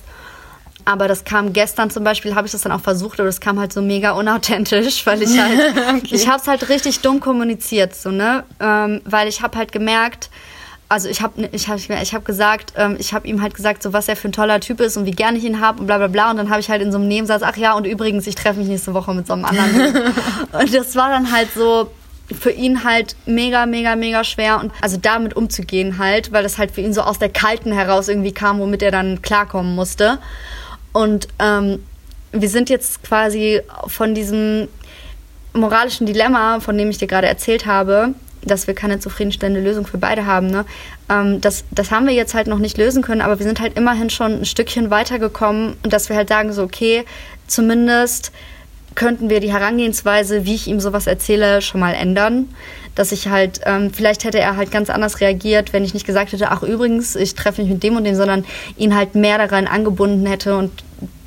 Aber 0.85 1.09
das 1.09 1.25
kam 1.25 1.53
gestern 1.53 1.91
zum 1.91 2.05
Beispiel, 2.05 2.37
habe 2.37 2.47
ich 2.47 2.53
das 2.53 2.63
dann 2.63 2.71
auch 2.71 2.81
versucht, 2.81 3.19
aber 3.19 3.27
das 3.27 3.41
kam 3.41 3.59
halt 3.59 3.73
so 3.73 3.83
mega 3.83 4.13
unauthentisch, 4.13 5.05
weil 5.07 5.23
ich 5.23 5.37
halt, 5.37 5.77
okay. 5.97 6.15
ich 6.15 6.29
habe 6.29 6.41
es 6.41 6.47
halt 6.47 6.69
richtig 6.69 7.01
dumm 7.01 7.19
kommuniziert, 7.19 7.97
so, 7.97 8.13
ne? 8.13 8.45
Ähm, 8.61 9.01
weil 9.07 9.27
ich 9.27 9.43
habe 9.43 9.59
halt 9.59 9.73
gemerkt, 9.73 10.31
also 10.91 11.09
ich 11.09 11.23
habe 11.23 11.49
ich 11.53 11.69
hab, 11.69 11.79
ich 11.79 12.15
hab 12.15 12.25
gesagt, 12.25 12.73
ähm, 12.77 12.97
ich 12.99 13.15
habe 13.15 13.27
ihm 13.29 13.41
halt 13.41 13.55
gesagt, 13.55 13.81
so 13.81 13.93
was 13.93 14.09
er 14.09 14.17
für 14.17 14.29
ein 14.29 14.33
toller 14.33 14.59
Typ 14.59 14.81
ist 14.81 14.97
und 14.97 15.07
wie 15.07 15.13
gerne 15.13 15.39
ich 15.39 15.45
ihn 15.45 15.61
habe 15.61 15.81
und 15.81 15.87
bla 15.87 15.99
bla 15.99 16.09
bla. 16.09 16.33
Und 16.33 16.37
dann 16.37 16.51
habe 16.51 16.59
ich 16.59 16.69
halt 16.69 16.83
in 16.83 16.91
so 16.91 16.99
einem 16.99 17.07
Nebensatz, 17.07 17.43
ach 17.45 17.57
ja, 17.57 17.75
und 17.75 17.87
übrigens, 17.87 18.27
ich 18.27 18.35
treffe 18.35 18.59
mich 18.59 18.67
nächste 18.67 18.93
Woche 18.93 19.15
mit 19.15 19.25
so 19.25 19.35
einem 19.35 19.45
anderen. 19.45 20.13
und 20.53 20.75
das 20.75 20.97
war 20.97 21.09
dann 21.09 21.31
halt 21.31 21.49
so 21.55 21.93
für 22.37 22.51
ihn 22.51 22.83
halt 22.83 23.15
mega, 23.25 23.67
mega, 23.67 23.95
mega 23.95 24.25
schwer 24.25 24.59
und 24.61 24.73
also 24.81 24.97
damit 24.97 25.35
umzugehen 25.35 25.99
halt, 25.99 26.33
weil 26.33 26.43
das 26.43 26.59
halt 26.59 26.73
für 26.73 26.81
ihn 26.81 26.93
so 26.93 27.03
aus 27.03 27.21
der 27.21 27.29
Kalten 27.29 27.73
heraus 27.73 28.09
irgendwie 28.09 28.33
kam, 28.33 28.59
womit 28.59 28.83
er 28.83 28.91
dann 28.91 29.23
klarkommen 29.23 29.77
musste. 29.77 30.19
Und 30.93 31.29
ähm, 31.39 31.85
wir 32.33 32.49
sind 32.49 32.69
jetzt 32.69 33.05
quasi 33.05 33.61
von 33.87 34.13
diesem 34.13 34.67
moralischen 35.53 36.07
Dilemma, 36.07 36.59
von 36.59 36.77
dem 36.77 36.91
ich 36.91 36.99
dir 36.99 37.07
gerade 37.07 37.29
erzählt 37.29 37.67
habe, 37.67 38.13
dass 38.43 38.67
wir 38.67 38.75
keine 38.75 38.99
zufriedenstellende 39.01 39.61
Lösung 39.61 39.87
für 39.87 39.99
beide 39.99 40.27
haben. 40.27 40.47
Ne? 40.49 40.65
Ähm, 41.09 41.41
das, 41.41 41.65
das 41.71 41.91
haben 41.91 42.07
wir 42.07 42.15
jetzt 42.15 42.35
halt 42.35 42.47
noch 42.47 42.59
nicht 42.59 42.79
lösen 42.79 43.03
können, 43.03 43.21
aber 43.21 43.39
wir 43.39 43.47
sind 43.47 43.61
halt 43.61 43.77
immerhin 43.77 44.11
schon 44.11 44.41
ein 44.41 44.45
Stückchen 44.45 44.91
weitergekommen 44.91 45.77
und 45.83 45.93
dass 45.93 46.09
wir 46.09 46.17
halt 46.17 46.29
sagen, 46.29 46.53
so, 46.53 46.63
okay, 46.63 47.05
zumindest 47.47 48.33
könnten 48.95 49.31
wir 49.31 49.41
die 49.41 49.53
Herangehensweise, 49.53 50.45
wie 50.45 50.55
ich 50.55 50.67
ihm 50.67 50.81
sowas 50.81 51.07
erzähle, 51.07 51.63
schon 51.63 51.81
mal 51.81 51.93
ändern. 51.93 52.49
Dass 52.97 53.13
ich 53.13 53.29
halt, 53.29 53.61
ähm, 53.65 53.93
vielleicht 53.93 54.25
hätte 54.25 54.41
er 54.41 54.57
halt 54.57 54.73
ganz 54.73 54.91
anders 54.91 55.21
reagiert, 55.21 55.73
wenn 55.73 55.85
ich 55.85 55.95
nicht 55.95 56.07
gesagt 56.07 56.33
hätte, 56.33 56.51
ach 56.51 56.63
übrigens, 56.63 57.15
ich 57.15 57.35
treffe 57.35 57.63
mich 57.63 57.71
mit 57.71 57.83
dem 57.83 57.97
und 57.97 58.05
dem, 58.05 58.17
sondern 58.17 58.45
ihn 58.77 58.97
halt 58.97 59.15
mehr 59.15 59.39
daran 59.39 59.69
angebunden 59.69 60.27
hätte 60.27 60.57
und 60.57 60.73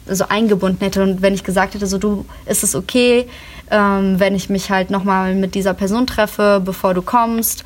so 0.08 0.25
eingebunden 0.27 0.84
hätte. 0.84 1.01
Und 1.01 1.22
wenn 1.22 1.34
ich 1.34 1.43
gesagt 1.43 1.74
hätte, 1.74 1.88
so 1.88 1.98
du, 1.98 2.25
ist 2.46 2.63
es 2.63 2.75
okay, 2.75 3.27
ähm, 3.72 4.20
wenn 4.20 4.36
ich 4.36 4.50
mich 4.50 4.70
halt 4.70 4.89
nochmal 4.89 5.36
mit 5.36 5.55
dieser 5.55 5.74
Person 5.74 6.08
treffe, 6.08 6.62
bevor 6.63 6.93
du 6.93 7.01
kommst, 7.01 7.63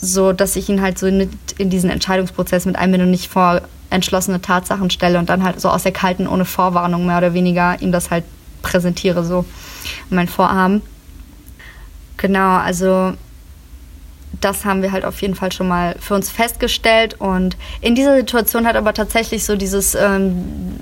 so 0.00 0.32
dass 0.32 0.56
ich 0.56 0.68
ihn 0.68 0.80
halt 0.80 0.98
so 0.98 1.06
in, 1.06 1.30
in 1.58 1.70
diesen 1.70 1.90
Entscheidungsprozess 1.90 2.66
mit 2.66 2.76
einbinde 2.76 3.04
und 3.04 3.10
nicht 3.10 3.30
vor 3.30 3.62
entschlossene 3.90 4.40
Tatsachen 4.40 4.90
stelle 4.90 5.18
und 5.18 5.28
dann 5.28 5.42
halt 5.42 5.60
so 5.60 5.70
aus 5.70 5.82
der 5.82 5.92
kalten, 5.92 6.26
ohne 6.26 6.44
Vorwarnung 6.44 7.06
mehr 7.06 7.18
oder 7.18 7.34
weniger 7.34 7.80
ihm 7.80 7.92
das 7.92 8.10
halt 8.10 8.24
präsentiere, 8.62 9.24
so 9.24 9.44
mein 10.10 10.28
Vorhaben. 10.28 10.82
Genau, 12.16 12.56
also 12.56 13.14
das 14.40 14.64
haben 14.64 14.82
wir 14.82 14.92
halt 14.92 15.04
auf 15.04 15.20
jeden 15.20 15.34
Fall 15.34 15.52
schon 15.52 15.68
mal 15.68 15.96
für 15.98 16.14
uns 16.14 16.30
festgestellt. 16.30 17.14
Und 17.20 17.56
in 17.80 17.94
dieser 17.94 18.16
Situation 18.16 18.66
hat 18.66 18.76
aber 18.76 18.94
tatsächlich 18.94 19.44
so 19.44 19.56
dieses 19.56 19.94
ähm, 19.94 20.80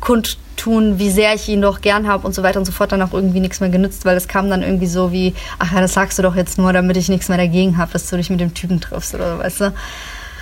Kundtun, 0.00 0.98
wie 0.98 1.10
sehr 1.10 1.34
ich 1.34 1.48
ihn 1.48 1.62
doch 1.62 1.80
gern 1.80 2.08
habe 2.08 2.26
und 2.26 2.34
so 2.34 2.42
weiter 2.42 2.58
und 2.58 2.64
so 2.64 2.72
fort, 2.72 2.92
dann 2.92 3.02
auch 3.02 3.12
irgendwie 3.12 3.40
nichts 3.40 3.60
mehr 3.60 3.70
genützt, 3.70 4.04
weil 4.04 4.16
es 4.16 4.28
kam 4.28 4.50
dann 4.50 4.62
irgendwie 4.62 4.86
so 4.86 5.12
wie, 5.12 5.34
ach 5.58 5.72
ja, 5.72 5.80
das 5.80 5.94
sagst 5.94 6.18
du 6.18 6.22
doch 6.22 6.36
jetzt 6.36 6.58
nur, 6.58 6.72
damit 6.72 6.96
ich 6.96 7.08
nichts 7.08 7.28
mehr 7.28 7.38
dagegen 7.38 7.76
habe, 7.76 7.92
dass 7.92 8.08
du 8.08 8.16
dich 8.16 8.30
mit 8.30 8.40
dem 8.40 8.54
Typen 8.54 8.80
triffst 8.80 9.14
oder 9.14 9.36
so, 9.36 9.42
weißt 9.42 9.60
du. 9.60 9.72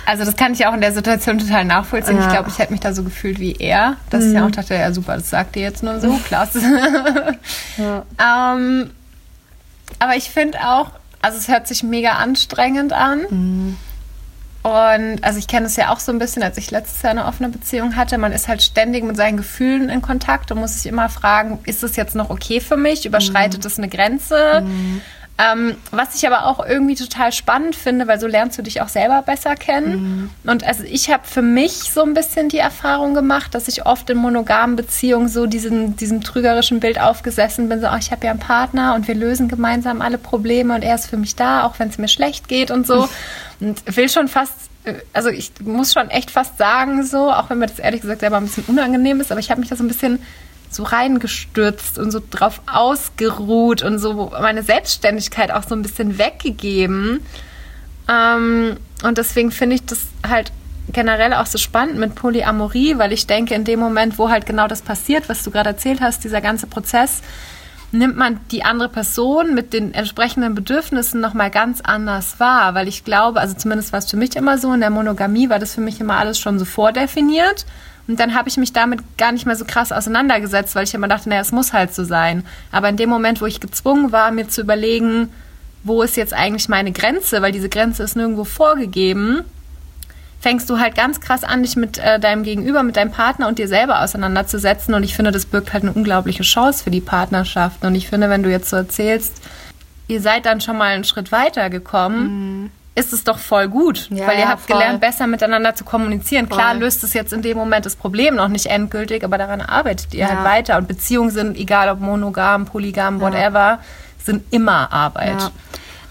Also 0.05 0.25
das 0.25 0.35
kann 0.35 0.53
ich 0.53 0.65
auch 0.65 0.73
in 0.73 0.81
der 0.81 0.91
Situation 0.91 1.37
total 1.37 1.65
nachvollziehen. 1.65 2.17
Ja. 2.17 2.23
Ich 2.23 2.29
glaube, 2.29 2.49
ich 2.49 2.57
hätte 2.57 2.71
mich 2.71 2.81
da 2.81 2.93
so 2.93 3.03
gefühlt 3.03 3.39
wie 3.39 3.55
er, 3.59 3.97
dass 4.09 4.23
mhm. 4.23 4.31
ich 4.31 4.41
auch 4.41 4.49
dachte, 4.49 4.73
ja 4.73 4.91
super, 4.91 5.15
das 5.17 5.29
sagt 5.29 5.55
ihr 5.55 5.61
jetzt 5.61 5.83
nur 5.83 5.99
so, 5.99 6.19
klasse. 6.25 6.61
ja. 7.77 8.03
ähm, 8.17 8.89
aber 9.99 10.15
ich 10.15 10.31
finde 10.31 10.57
auch, 10.59 10.91
also 11.21 11.37
es 11.37 11.47
hört 11.47 11.67
sich 11.67 11.83
mega 11.83 12.13
anstrengend 12.13 12.93
an. 12.93 13.21
Mhm. 13.29 13.77
Und 14.61 15.23
also 15.23 15.39
ich 15.39 15.47
kenne 15.47 15.67
es 15.67 15.77
ja 15.77 15.91
auch 15.91 15.99
so 15.99 16.11
ein 16.11 16.19
bisschen, 16.19 16.43
als 16.43 16.57
ich 16.57 16.69
letztes 16.69 17.01
Jahr 17.01 17.11
eine 17.11 17.25
offene 17.25 17.49
Beziehung 17.49 17.95
hatte. 17.95 18.17
Man 18.17 18.33
ist 18.33 18.49
halt 18.49 18.61
ständig 18.61 19.05
mit 19.05 19.15
seinen 19.15 19.37
Gefühlen 19.37 19.89
in 19.89 20.01
Kontakt 20.01 20.51
und 20.51 20.59
muss 20.59 20.75
sich 20.75 20.85
immer 20.85 21.07
fragen, 21.07 21.59
ist 21.63 21.81
es 21.81 21.95
jetzt 21.95 22.13
noch 22.13 22.29
okay 22.29 22.59
für 22.59 22.75
mich? 22.75 23.05
Überschreitet 23.05 23.63
es 23.63 23.77
mhm. 23.77 23.85
eine 23.85 23.91
Grenze? 23.91 24.61
Mhm. 24.61 25.01
Ähm, 25.41 25.77
was 25.91 26.15
ich 26.15 26.27
aber 26.27 26.47
auch 26.47 26.65
irgendwie 26.65 26.95
total 26.95 27.31
spannend 27.31 27.73
finde, 27.73 28.07
weil 28.07 28.19
so 28.19 28.27
lernst 28.27 28.57
du 28.57 28.61
dich 28.61 28.81
auch 28.81 28.89
selber 28.89 29.21
besser 29.21 29.55
kennen. 29.55 30.29
Mhm. 30.43 30.51
Und 30.51 30.65
also 30.65 30.83
ich 30.83 31.09
habe 31.09 31.25
für 31.25 31.41
mich 31.41 31.71
so 31.71 32.03
ein 32.03 32.13
bisschen 32.13 32.49
die 32.49 32.57
Erfahrung 32.57 33.13
gemacht, 33.13 33.55
dass 33.55 33.69
ich 33.69 33.85
oft 33.85 34.09
in 34.09 34.17
monogamen 34.17 34.75
Beziehungen 34.75 35.29
so 35.29 35.45
diesen, 35.45 35.95
diesem 35.95 36.19
trügerischen 36.19 36.81
Bild 36.81 36.99
aufgesessen 36.99 37.69
bin, 37.69 37.79
so, 37.79 37.87
oh, 37.87 37.95
ich 37.97 38.11
habe 38.11 38.25
ja 38.25 38.31
einen 38.31 38.41
Partner 38.41 38.95
und 38.95 39.07
wir 39.07 39.15
lösen 39.15 39.47
gemeinsam 39.47 40.01
alle 40.01 40.17
Probleme 40.17 40.75
und 40.75 40.83
er 40.83 40.95
ist 40.95 41.07
für 41.07 41.15
mich 41.15 41.37
da, 41.37 41.63
auch 41.63 41.79
wenn 41.79 41.87
es 41.87 41.97
mir 41.97 42.09
schlecht 42.09 42.49
geht 42.49 42.69
und 42.69 42.85
so. 42.85 43.07
und 43.61 43.95
will 43.95 44.09
schon 44.09 44.27
fast 44.27 44.53
also 45.13 45.29
ich 45.29 45.51
muss 45.61 45.93
schon 45.93 46.09
echt 46.09 46.31
fast 46.31 46.57
sagen, 46.57 47.03
so, 47.03 47.31
auch 47.31 47.49
wenn 47.49 47.59
mir 47.59 47.67
das 47.67 47.79
ehrlich 47.79 48.01
gesagt 48.01 48.21
selber 48.21 48.37
ein 48.37 48.45
bisschen 48.45 48.63
unangenehm 48.67 49.19
ist, 49.21 49.31
aber 49.31 49.39
ich 49.39 49.51
habe 49.51 49.59
mich 49.59 49.69
da 49.69 49.75
so 49.75 49.83
ein 49.83 49.87
bisschen 49.87 50.19
so 50.69 50.83
reingestürzt 50.83 51.97
und 51.97 52.11
so 52.11 52.21
drauf 52.29 52.61
ausgeruht 52.71 53.81
und 53.83 53.99
so 53.99 54.31
meine 54.39 54.63
Selbstständigkeit 54.63 55.51
auch 55.51 55.63
so 55.63 55.75
ein 55.75 55.81
bisschen 55.81 56.17
weggegeben. 56.17 57.21
Ähm, 58.07 58.77
und 59.03 59.17
deswegen 59.17 59.51
finde 59.51 59.75
ich 59.75 59.85
das 59.85 59.99
halt 60.27 60.51
generell 60.91 61.33
auch 61.33 61.45
so 61.45 61.57
spannend 61.57 61.97
mit 61.97 62.15
Polyamorie, 62.15 62.97
weil 62.97 63.13
ich 63.13 63.27
denke, 63.27 63.53
in 63.53 63.63
dem 63.63 63.79
Moment, 63.79 64.17
wo 64.17 64.29
halt 64.29 64.45
genau 64.45 64.67
das 64.67 64.81
passiert, 64.81 65.29
was 65.29 65.43
du 65.43 65.51
gerade 65.51 65.69
erzählt 65.69 66.01
hast, 66.01 66.23
dieser 66.23 66.41
ganze 66.41 66.67
Prozess, 66.67 67.21
nimmt 67.91 68.17
man 68.17 68.39
die 68.51 68.63
andere 68.63 68.89
Person 68.89 69.55
mit 69.55 69.73
den 69.73 69.93
entsprechenden 69.93 70.53
Bedürfnissen 70.53 71.21
nochmal 71.21 71.49
ganz 71.49 71.81
anders 71.81 72.39
wahr. 72.39 72.75
Weil 72.75 72.87
ich 72.87 73.03
glaube, 73.03 73.39
also 73.39 73.55
zumindest 73.55 73.91
war 73.91 73.99
es 73.99 74.09
für 74.09 74.17
mich 74.17 74.35
immer 74.35 74.57
so, 74.57 74.71
in 74.73 74.79
der 74.79 74.91
Monogamie 74.91 75.49
war 75.49 75.59
das 75.59 75.73
für 75.73 75.81
mich 75.81 75.99
immer 75.99 76.17
alles 76.17 76.39
schon 76.39 76.59
so 76.59 76.65
vordefiniert. 76.65 77.65
Und 78.09 78.19
dann 78.19 78.33
habe 78.33 78.49
ich 78.49 78.57
mich 78.57 78.73
damit 78.73 79.01
gar 79.19 79.31
nicht 79.31 79.45
mehr 79.45 79.55
so 79.55 79.65
krass 79.65 79.91
auseinandergesetzt, 79.91 80.73
weil 80.73 80.83
ich 80.83 80.95
immer 80.95 81.07
dachte, 81.07 81.29
naja, 81.29 81.41
es 81.41 81.51
muss 81.51 81.73
halt 81.73 81.93
so 81.93 82.03
sein. 82.03 82.43
Aber 82.71 82.89
in 82.89 82.97
dem 82.97 83.07
Moment, 83.07 83.39
wo 83.39 83.45
ich 83.45 83.59
gezwungen 83.59 84.11
war, 84.11 84.31
mir 84.31 84.47
zu 84.47 84.61
überlegen, 84.61 85.31
wo 85.83 86.01
ist 86.01 86.17
jetzt 86.17 86.33
eigentlich 86.33 86.67
meine 86.69 86.91
Grenze, 86.91 87.43
weil 87.43 87.51
diese 87.51 87.69
Grenze 87.69 88.01
ist 88.01 88.15
nirgendwo 88.15 88.45
vorgegeben, 88.45 89.43
fängst 90.39 90.67
du 90.71 90.79
halt 90.79 90.95
ganz 90.95 91.21
krass 91.21 91.43
an, 91.43 91.61
dich 91.61 91.75
mit 91.75 91.99
äh, 91.99 92.19
deinem 92.19 92.41
Gegenüber, 92.41 92.81
mit 92.81 92.95
deinem 92.95 93.11
Partner 93.11 93.47
und 93.47 93.59
dir 93.59 93.67
selber 93.67 94.01
auseinanderzusetzen. 94.01 94.95
Und 94.95 95.03
ich 95.03 95.15
finde, 95.15 95.29
das 95.29 95.45
birgt 95.45 95.71
halt 95.71 95.83
eine 95.83 95.93
unglaubliche 95.93 96.41
Chance 96.41 96.83
für 96.83 96.91
die 96.91 97.01
Partnerschaft. 97.01 97.85
Und 97.85 97.93
ich 97.93 98.09
finde, 98.09 98.27
wenn 98.31 98.41
du 98.41 98.49
jetzt 98.49 98.71
so 98.71 98.75
erzählst, 98.75 99.39
ihr 100.07 100.19
seid 100.19 100.47
dann 100.47 100.61
schon 100.61 100.79
mal 100.79 100.95
einen 100.95 101.03
Schritt 101.03 101.31
weiter 101.31 101.69
gekommen, 101.69 102.63
mhm 102.63 102.71
ist 102.99 103.13
es 103.13 103.23
doch 103.23 103.39
voll 103.39 103.67
gut, 103.67 104.07
ja, 104.11 104.27
weil 104.27 104.39
ihr 104.39 104.47
habt 104.47 104.61
voll. 104.61 104.75
gelernt, 104.75 105.01
besser 105.01 105.27
miteinander 105.27 105.75
zu 105.75 105.83
kommunizieren. 105.83 106.47
Voll. 106.47 106.57
Klar 106.57 106.73
löst 106.75 107.03
es 107.03 107.13
jetzt 107.13 107.33
in 107.33 107.41
dem 107.41 107.57
Moment 107.57 107.85
das 107.85 107.95
Problem 107.95 108.35
noch 108.35 108.49
nicht 108.49 108.67
endgültig, 108.67 109.23
aber 109.23 109.37
daran 109.37 109.61
arbeitet 109.61 110.13
ihr 110.13 110.25
halt 110.25 110.37
ja. 110.37 110.43
halt 110.43 110.57
weiter. 110.57 110.77
Und 110.77 110.87
Beziehungen 110.87 111.31
sind, 111.31 111.57
egal 111.57 111.89
ob 111.89 111.99
monogam, 111.99 112.65
polygam, 112.65 113.21
whatever, 113.21 113.79
sind 114.23 114.43
immer 114.51 114.91
Arbeit. 114.91 115.51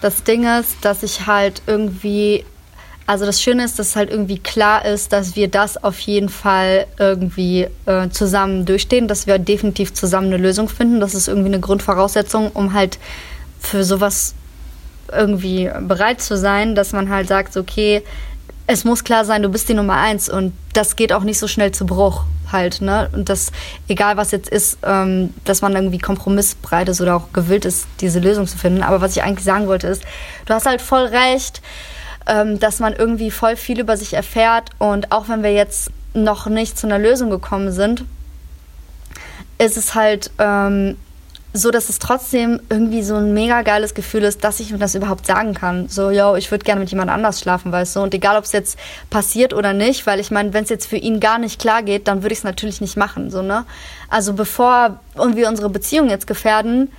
Das 0.01 0.25
Ding 0.25 0.45
ist, 0.45 0.77
dass 0.83 1.03
ich 1.03 1.27
halt 1.27 1.63
irgendwie 1.67 2.45
also 3.09 3.25
das 3.25 3.41
Schöne 3.41 3.65
ist, 3.65 3.79
dass 3.79 3.97
halt 3.97 4.11
irgendwie 4.11 4.39
klar 4.39 4.85
ist, 4.85 5.15
dass 5.15 5.35
wir 5.35 5.49
das 5.49 5.83
auf 5.83 5.99
jeden 5.99 6.29
Fall 6.29 6.87
irgendwie 6.99 7.67
äh, 7.87 8.11
zusammen 8.11 8.67
durchstehen, 8.67 9.09
dass 9.09 9.27
wir 9.27 9.39
definitiv 9.39 9.95
zusammen 9.95 10.27
eine 10.27 10.37
Lösung 10.37 10.69
finden. 10.69 11.01
Das 11.01 11.15
ist 11.15 11.27
irgendwie 11.27 11.49
eine 11.49 11.59
Grundvoraussetzung, 11.59 12.51
um 12.53 12.75
halt 12.75 12.99
für 13.61 13.83
sowas 13.83 14.35
irgendwie 15.13 15.71
bereit 15.81 16.21
zu 16.21 16.37
sein, 16.37 16.75
dass 16.75 16.93
man 16.93 17.11
halt 17.11 17.29
sagt, 17.29 17.57
okay, 17.57 18.03
es 18.67 18.85
muss 18.85 19.03
klar 19.03 19.25
sein, 19.25 19.43
du 19.43 19.49
bist 19.49 19.69
die 19.69 19.75
Nummer 19.75 19.95
eins 19.95 20.29
und 20.29 20.53
das 20.75 20.95
geht 20.97 21.13
auch 21.13 21.23
nicht 21.23 21.39
so 21.39 21.49
schnell 21.49 21.73
zu 21.73 21.87
Bruch 21.87 22.25
halt, 22.53 22.81
ne? 22.81 23.09
Und 23.13 23.29
das, 23.29 23.51
egal 23.89 24.17
was 24.17 24.31
jetzt 24.31 24.49
ist, 24.49 24.79
ähm, 24.83 25.33
dass 25.45 25.63
man 25.63 25.75
irgendwie 25.75 25.99
kompromissbereit 25.99 26.89
ist 26.89 27.01
oder 27.01 27.17
auch 27.17 27.33
gewillt 27.33 27.65
ist, 27.65 27.87
diese 28.01 28.21
Lösung 28.21 28.47
zu 28.47 28.59
finden. 28.59 28.83
Aber 28.83 29.01
was 29.01 29.17
ich 29.17 29.23
eigentlich 29.23 29.45
sagen 29.45 29.67
wollte 29.67 29.87
ist, 29.87 30.03
du 30.47 30.55
hast 30.55 30.67
halt 30.67 30.83
voll 30.83 31.05
recht, 31.05 31.63
ähm, 32.27 32.59
dass 32.59 32.79
man 32.79 32.93
irgendwie 32.93 33.31
voll 33.31 33.57
viel 33.57 33.81
über 33.81 33.97
sich 33.97 34.15
erfährt 34.15 34.71
und 34.79 35.13
auch 35.13 35.29
wenn 35.29 35.43
wir 35.43 35.53
jetzt 35.53 35.91
noch 36.15 36.47
nicht 36.47 36.79
zu 36.79 36.87
einer 36.87 36.99
Lösung 36.99 37.31
gekommen 37.31 37.73
sind, 37.73 38.05
ist 39.59 39.77
es 39.77 39.95
halt 39.95 40.31
ähm, 40.39 40.97
so 41.59 41.71
dass 41.71 41.89
es 41.89 41.99
trotzdem 41.99 42.61
irgendwie 42.71 43.03
so 43.03 43.17
ein 43.17 43.35
mega 43.35 43.63
geiles 43.63 43.95
Gefühl 43.95 44.23
ist, 44.23 44.45
dass 44.45 44.61
ich 44.61 44.71
mir 44.71 44.79
das 44.79 44.95
überhaupt 44.95 45.27
sagen 45.27 45.55
kann. 45.55 45.89
So, 45.89 46.11
yo, 46.11 46.37
ich 46.37 46.51
würde 46.51 46.65
gerne 46.65 46.81
mit 46.81 46.91
jemand 46.91 47.11
anders 47.11 47.41
schlafen, 47.41 47.73
weißt 47.73 47.97
du? 47.97 48.01
Und 48.01 48.15
egal, 48.15 48.37
ob 48.37 48.45
es 48.45 48.53
jetzt 48.53 48.79
passiert 49.11 49.53
oder 49.53 49.73
nicht, 49.73 50.07
weil 50.07 50.21
ich 50.21 50.31
meine, 50.31 50.53
wenn 50.53 50.65
es 50.65 50.71
jetzt 50.71 50.87
für 50.87 50.97
ihn 50.97 51.19
gar 51.19 51.39
nicht 51.39 51.61
klar 51.61 51.83
geht, 51.83 52.07
dann 52.07 52.23
würde 52.23 52.33
ich 52.33 52.39
es 52.39 52.45
natürlich 52.45 52.81
nicht 52.81 52.97
machen, 52.97 53.31
so, 53.31 53.43
ne? 53.43 53.65
Also 54.09 54.35
bevor 54.35 55.01
wir 55.17 55.49
unsere 55.49 55.69
Beziehung 55.69 56.09
jetzt 56.09 56.27
gefährden, 56.27 56.91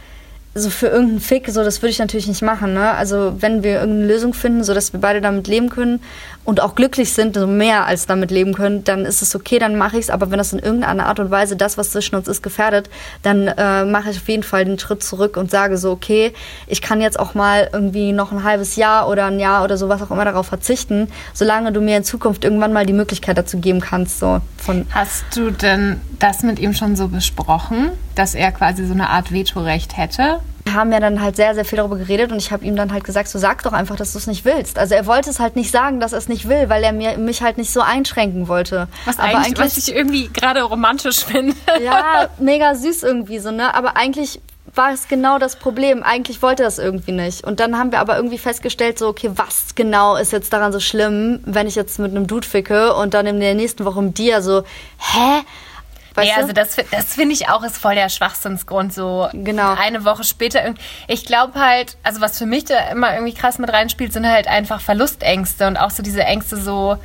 so 0.60 0.70
für 0.70 0.88
irgendeinen 0.88 1.20
Fick, 1.20 1.50
so 1.50 1.64
das 1.64 1.82
würde 1.82 1.92
ich 1.92 2.00
natürlich 2.00 2.28
nicht 2.28 2.42
machen. 2.42 2.74
Ne? 2.74 2.92
Also 2.92 3.34
wenn 3.40 3.64
wir 3.64 3.80
irgendeine 3.80 4.08
Lösung 4.08 4.34
finden, 4.34 4.64
so 4.64 4.74
dass 4.74 4.94
wir 4.94 5.00
beide 5.00 5.22
damit 5.22 5.48
leben 5.48 5.70
können 5.70 6.02
und 6.46 6.62
auch 6.62 6.76
glücklich 6.76 7.14
sind, 7.14 7.36
so 7.36 7.48
mehr 7.48 7.86
als 7.86 8.06
damit 8.06 8.32
leben 8.32 8.54
können, 8.54 8.84
dann 8.84 9.06
ist 9.06 9.22
es 9.22 9.36
okay, 9.36 9.60
dann 9.60 9.78
mache 9.78 9.98
ich 9.98 10.06
es. 10.06 10.10
Aber 10.10 10.32
wenn 10.32 10.38
das 10.38 10.54
in 10.54 10.60
irgendeiner 10.60 11.06
Art 11.06 11.20
und 11.20 11.32
Weise 11.32 11.56
das, 11.56 11.78
was 11.78 11.92
zwischen 11.92 12.16
uns 12.16 12.28
ist, 12.28 12.42
gefährdet, 12.42 12.90
dann 13.22 13.48
äh, 13.48 13.86
mache 13.86 14.10
ich 14.10 14.18
auf 14.18 14.28
jeden 14.28 14.44
Fall 14.44 14.66
den 14.66 14.80
Schritt 14.80 15.04
zurück 15.04 15.38
und 15.38 15.52
sage 15.52 15.78
so, 15.78 15.92
okay, 15.92 16.34
ich 16.68 16.82
kann 16.82 17.02
jetzt 17.02 17.20
auch 17.20 17.34
mal 17.36 17.70
irgendwie 17.72 18.12
noch 18.12 18.32
ein 18.32 18.44
halbes 18.44 18.76
Jahr 18.76 19.10
oder 19.10 19.26
ein 19.26 19.40
Jahr 19.40 19.64
oder 19.64 19.78
so 19.78 19.90
was 19.90 20.02
auch 20.02 20.12
immer 20.12 20.26
darauf 20.26 20.48
verzichten, 20.48 21.10
solange 21.34 21.72
du 21.72 21.82
mir 21.82 21.98
in 21.98 22.04
Zukunft 22.04 22.44
irgendwann 22.44 22.74
mal 22.74 22.86
die 22.86 22.94
Möglichkeit 22.94 23.38
dazu 23.38 23.60
geben 23.60 23.80
kannst. 23.80 24.20
So 24.20 24.42
von 24.58 24.88
Hast 24.92 25.26
du 25.36 25.52
denn 25.52 26.02
das 26.18 26.44
mit 26.44 26.60
ihm 26.60 26.74
schon 26.74 26.96
so 26.96 27.08
besprochen, 27.08 27.92
dass 28.16 28.36
er 28.36 28.52
quasi 28.52 28.86
so 28.86 28.94
eine 28.94 29.10
Art 29.10 29.32
Vetorecht 29.32 29.98
hätte? 29.98 30.40
Wir 30.70 30.76
haben 30.76 30.92
ja 30.92 31.00
dann 31.00 31.20
halt 31.20 31.36
sehr, 31.36 31.56
sehr 31.56 31.66
viel 31.66 31.78
darüber 31.78 31.98
geredet 31.98 32.32
und 32.32 32.38
ich 32.38 32.52
habe 32.52 32.64
ihm 32.64 32.76
dann 32.76 32.94
halt 32.94 33.04
gesagt, 33.04 33.28
so 33.28 33.40
sag 33.40 33.64
doch 33.64 33.74
einfach, 33.74 33.96
dass 33.96 34.12
du 34.12 34.20
es 34.20 34.28
nicht 34.28 34.46
willst. 34.46 34.78
Also 34.78 34.94
er 34.94 35.08
wollte 35.08 35.32
es 35.32 35.40
halt 35.40 35.56
nicht 35.56 35.72
sagen, 35.72 36.00
dass 36.00 36.12
er 36.14 36.20
es 36.20 36.30
nicht 36.30 36.48
will, 36.48 36.70
weil 36.70 36.84
er 36.84 36.94
mir, 36.94 37.18
mich 37.18 37.42
halt 37.42 37.58
nicht 37.58 37.74
so 37.74 37.82
einschränken 37.82 38.48
wollte. 38.48 38.88
Was, 39.06 39.18
Aber 39.18 39.30
eigentlich, 39.30 39.46
eigentlich 39.48 39.60
was 39.60 39.78
ich 39.78 39.96
irgendwie 39.96 40.28
gerade 40.28 40.62
romantisch 40.62 41.26
finde. 41.26 41.56
Ja, 41.84 42.28
mega 42.38 42.76
süß 42.76 43.02
irgendwie 43.02 43.40
so, 43.40 43.50
ne? 43.50 43.74
Aber 43.74 43.98
eigentlich 43.98 44.42
war 44.76 44.94
es 44.94 45.08
genau 45.08 45.40
das 45.40 45.56
Problem. 45.56 46.04
Eigentlich 46.04 46.44
wollte 46.44 46.62
er 46.62 46.68
das 46.68 46.78
irgendwie 46.78 47.14
nicht. 47.14 47.44
Und 47.44 47.60
dann 47.60 47.76
haben 47.80 47.92
wir 47.92 48.00
aber 48.00 48.16
irgendwie 48.16 48.38
festgestellt, 48.38 49.00
so, 49.00 49.08
okay, 49.08 49.32
was 49.34 49.74
genau 49.74 50.18
ist 50.18 50.32
jetzt 50.32 50.54
daran 50.54 50.72
so 50.72 50.80
schlimm, 50.80 51.40
wenn 51.46 51.66
ich 51.66 51.74
jetzt 51.74 51.98
mit 51.98 52.12
einem 52.12 52.28
Dude 52.28 52.48
ficke 52.48 52.94
und 52.94 53.16
dann 53.16 53.26
in 53.26 53.40
der 53.40 53.56
nächsten 53.56 53.86
Woche 53.86 54.04
mit 54.04 54.20
dir 54.20 54.44
so, 54.44 54.62
hä? 55.00 55.42
Weißt 56.20 56.32
nee, 56.36 56.42
also 56.42 56.54
das, 56.54 56.76
das 56.92 57.14
finde 57.16 57.34
ich 57.34 57.50
auch 57.50 57.64
ist 57.64 57.78
voll 57.78 57.96
der 57.96 58.10
Schwachsinnsgrund. 58.10 58.94
So 58.94 59.30
genau. 59.34 59.76
eine 59.76 60.06
Woche 60.06 60.24
später. 60.24 60.62
Ich 61.08 61.26
glaube 61.26 61.60
halt, 61.60 61.98
also 62.04 62.22
was 62.22 62.38
für 62.38 62.46
mich 62.46 62.66
da 62.66 62.90
immer 62.90 63.14
irgendwie 63.14 63.34
krass 63.34 63.60
mit 63.60 63.72
reinspielt, 63.72 64.14
sind 64.14 64.28
halt 64.28 64.48
einfach 64.48 64.82
Verlustängste 64.82 65.68
und 65.68 65.78
auch 65.78 65.92
so 65.92 66.04
diese 66.04 66.24
Ängste 66.24 66.58
so, 66.58 66.98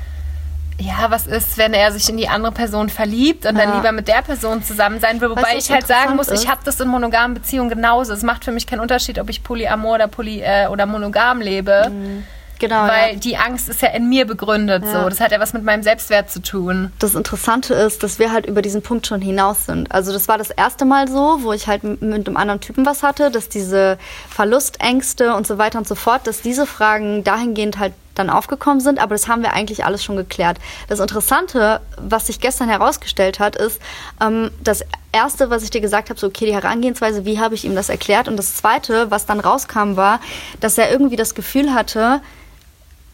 ja, 0.79 1.11
was 1.11 1.27
ist, 1.27 1.57
wenn 1.57 1.73
er 1.73 1.93
sich 1.93 2.09
in 2.09 2.17
die 2.17 2.29
andere 2.29 2.53
Person 2.53 2.89
verliebt 2.89 3.47
und 3.47 3.57
ja. 3.57 3.65
dann 3.65 3.77
lieber 3.77 3.93
mit 3.93 4.09
der 4.09 4.23
Person 4.23 4.63
zusammen 4.63 4.99
sein 5.01 5.21
will. 5.21 5.31
Wobei 5.31 5.43
weißt, 5.43 5.69
ich 5.69 5.71
halt 5.71 5.87
sagen 5.87 6.17
muss, 6.17 6.29
ist? 6.29 6.43
ich 6.43 6.51
habe 6.51 6.61
das 6.65 6.81
in 6.81 6.89
monogamen 6.89 7.35
Beziehungen 7.35 7.69
genauso. 7.69 8.13
Es 8.13 8.23
macht 8.23 8.45
für 8.45 8.53
mich 8.53 8.67
keinen 8.67 8.81
Unterschied, 8.81 9.19
ob 9.19 9.31
ich 9.31 9.43
Polyamor 9.43 9.95
oder, 9.95 10.09
Poly, 10.09 10.41
äh, 10.41 10.67
oder 10.67 10.87
monogam 10.87 11.41
lebe. 11.41 11.91
Mhm. 11.91 12.25
Genau. 12.69 12.87
Weil 12.87 13.15
ja. 13.15 13.19
die 13.19 13.37
Angst 13.37 13.69
ist 13.69 13.83
ja 13.83 13.89
in 13.89 14.09
mir 14.09 14.27
begründet. 14.27 14.85
Ja. 14.85 15.03
So. 15.03 15.09
Das 15.09 15.21
hat 15.21 15.33
ja 15.33 15.41
was 15.41 15.53
mit 15.53 15.65
meinem 15.65 15.83
Selbstwert 15.83 16.31
zu 16.31 16.41
tun. 16.41 16.93
Das 16.99 17.15
Interessante 17.15 17.75
ist, 17.75 18.03
dass 18.03 18.19
wir 18.19 18.33
halt 18.33 18.47
über 18.47 18.63
diesen 18.63 18.83
Punkt 18.83 19.07
schon 19.07 19.21
hinaus 19.21 19.67
sind. 19.67 19.93
Also 19.93 20.13
das 20.13 20.29
war 20.29 20.39
das 20.39 20.51
erste 20.51 20.85
Mal 20.85 21.09
so, 21.09 21.43
wo 21.43 21.53
ich 21.53 21.67
halt 21.67 21.85
mit 21.85 22.27
einem 22.27 22.37
anderen 22.37 22.61
Typen 22.61 22.87
was 22.87 23.03
hatte, 23.03 23.31
dass 23.31 23.49
diese 23.49 23.99
Verlustängste 24.31 25.35
und 25.35 25.47
so 25.47 25.59
weiter 25.59 25.79
und 25.79 25.87
so 25.87 25.95
fort, 25.95 26.27
dass 26.27 26.41
diese 26.41 26.67
Fragen 26.67 27.25
dahingehend 27.25 27.79
halt 27.79 27.93
dann 28.15 28.31
aufgekommen 28.31 28.81
sind, 28.81 29.01
aber 29.01 29.15
das 29.15 29.29
haben 29.29 29.43
wir 29.43 29.53
eigentlich 29.53 29.85
alles 29.85 30.05
schon 30.05 30.17
geklärt. 30.17 30.59
Das 30.89 31.01
Interessante, 31.01 31.81
was 31.97 32.29
sich 32.29 32.41
gestern 32.41 32.69
herausgestellt 32.69 33.41
hat, 33.41 33.57
ist, 33.57 33.81
ähm, 34.21 34.51
das 34.63 34.85
erste, 35.13 35.51
was 35.51 35.63
ich 35.63 35.71
dir 35.71 35.81
gesagt 35.81 36.11
habe, 36.11 36.19
so 36.19 36.29
okay, 36.29 36.47
die 36.47 36.55
Herangehensweise, 36.55 37.25
wie 37.25 37.39
habe 37.39 37.55
ich 37.55 37.65
ihm 37.65 37.75
das 37.75 37.89
erklärt? 37.89 38.29
Und 38.29 38.37
das 38.37 38.55
zweite, 38.55 39.11
was 39.11 39.27
dann 39.27 39.41
rauskam, 39.41 39.97
war, 39.97 40.21
dass 40.61 40.79
er 40.79 40.91
irgendwie 40.91 41.17
das 41.17 41.35
Gefühl 41.35 41.75
hatte, 41.75 42.21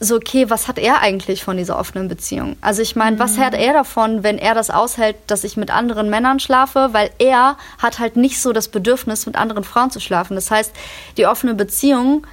so, 0.02 0.16
okay, 0.16 0.49
was 0.49 0.66
hat 0.66 0.78
er 0.78 1.02
eigentlich 1.02 1.45
von 1.45 1.59
dieser 1.59 1.78
offenen 1.78 2.09
Beziehung? 2.09 2.57
Also 2.62 2.80
ich 2.80 2.97
meine, 2.97 3.16
mhm. 3.16 3.21
was 3.21 3.37
hat 3.37 3.54
er 3.54 3.75
davon, 3.75 4.23
wenn 4.23 4.38
er 4.38 4.54
das 4.54 4.71
aushält, 4.71 5.16
dass 5.26 5.45
ich 5.45 5.59
mit 5.59 5.71
anderen 5.71 6.09
Männern 6.09 6.40
schlafe? 6.40 6.88
Weil 6.92 7.11
er 7.19 7.59
hat 7.78 7.99
halt 7.99 8.16
nicht 8.16 8.40
so 8.40 8.54
das 8.54 8.69
Bedürfnis, 8.69 9.26
mit 9.26 9.37
anderen 9.37 9.62
Frauen 9.62 9.90
zu 9.90 10.00
schlafen. 10.00 10.35
Das 10.35 10.50
heißt, 10.50 10.73
die 11.19 11.26
offene 11.26 11.54
Beziehung 11.54 12.26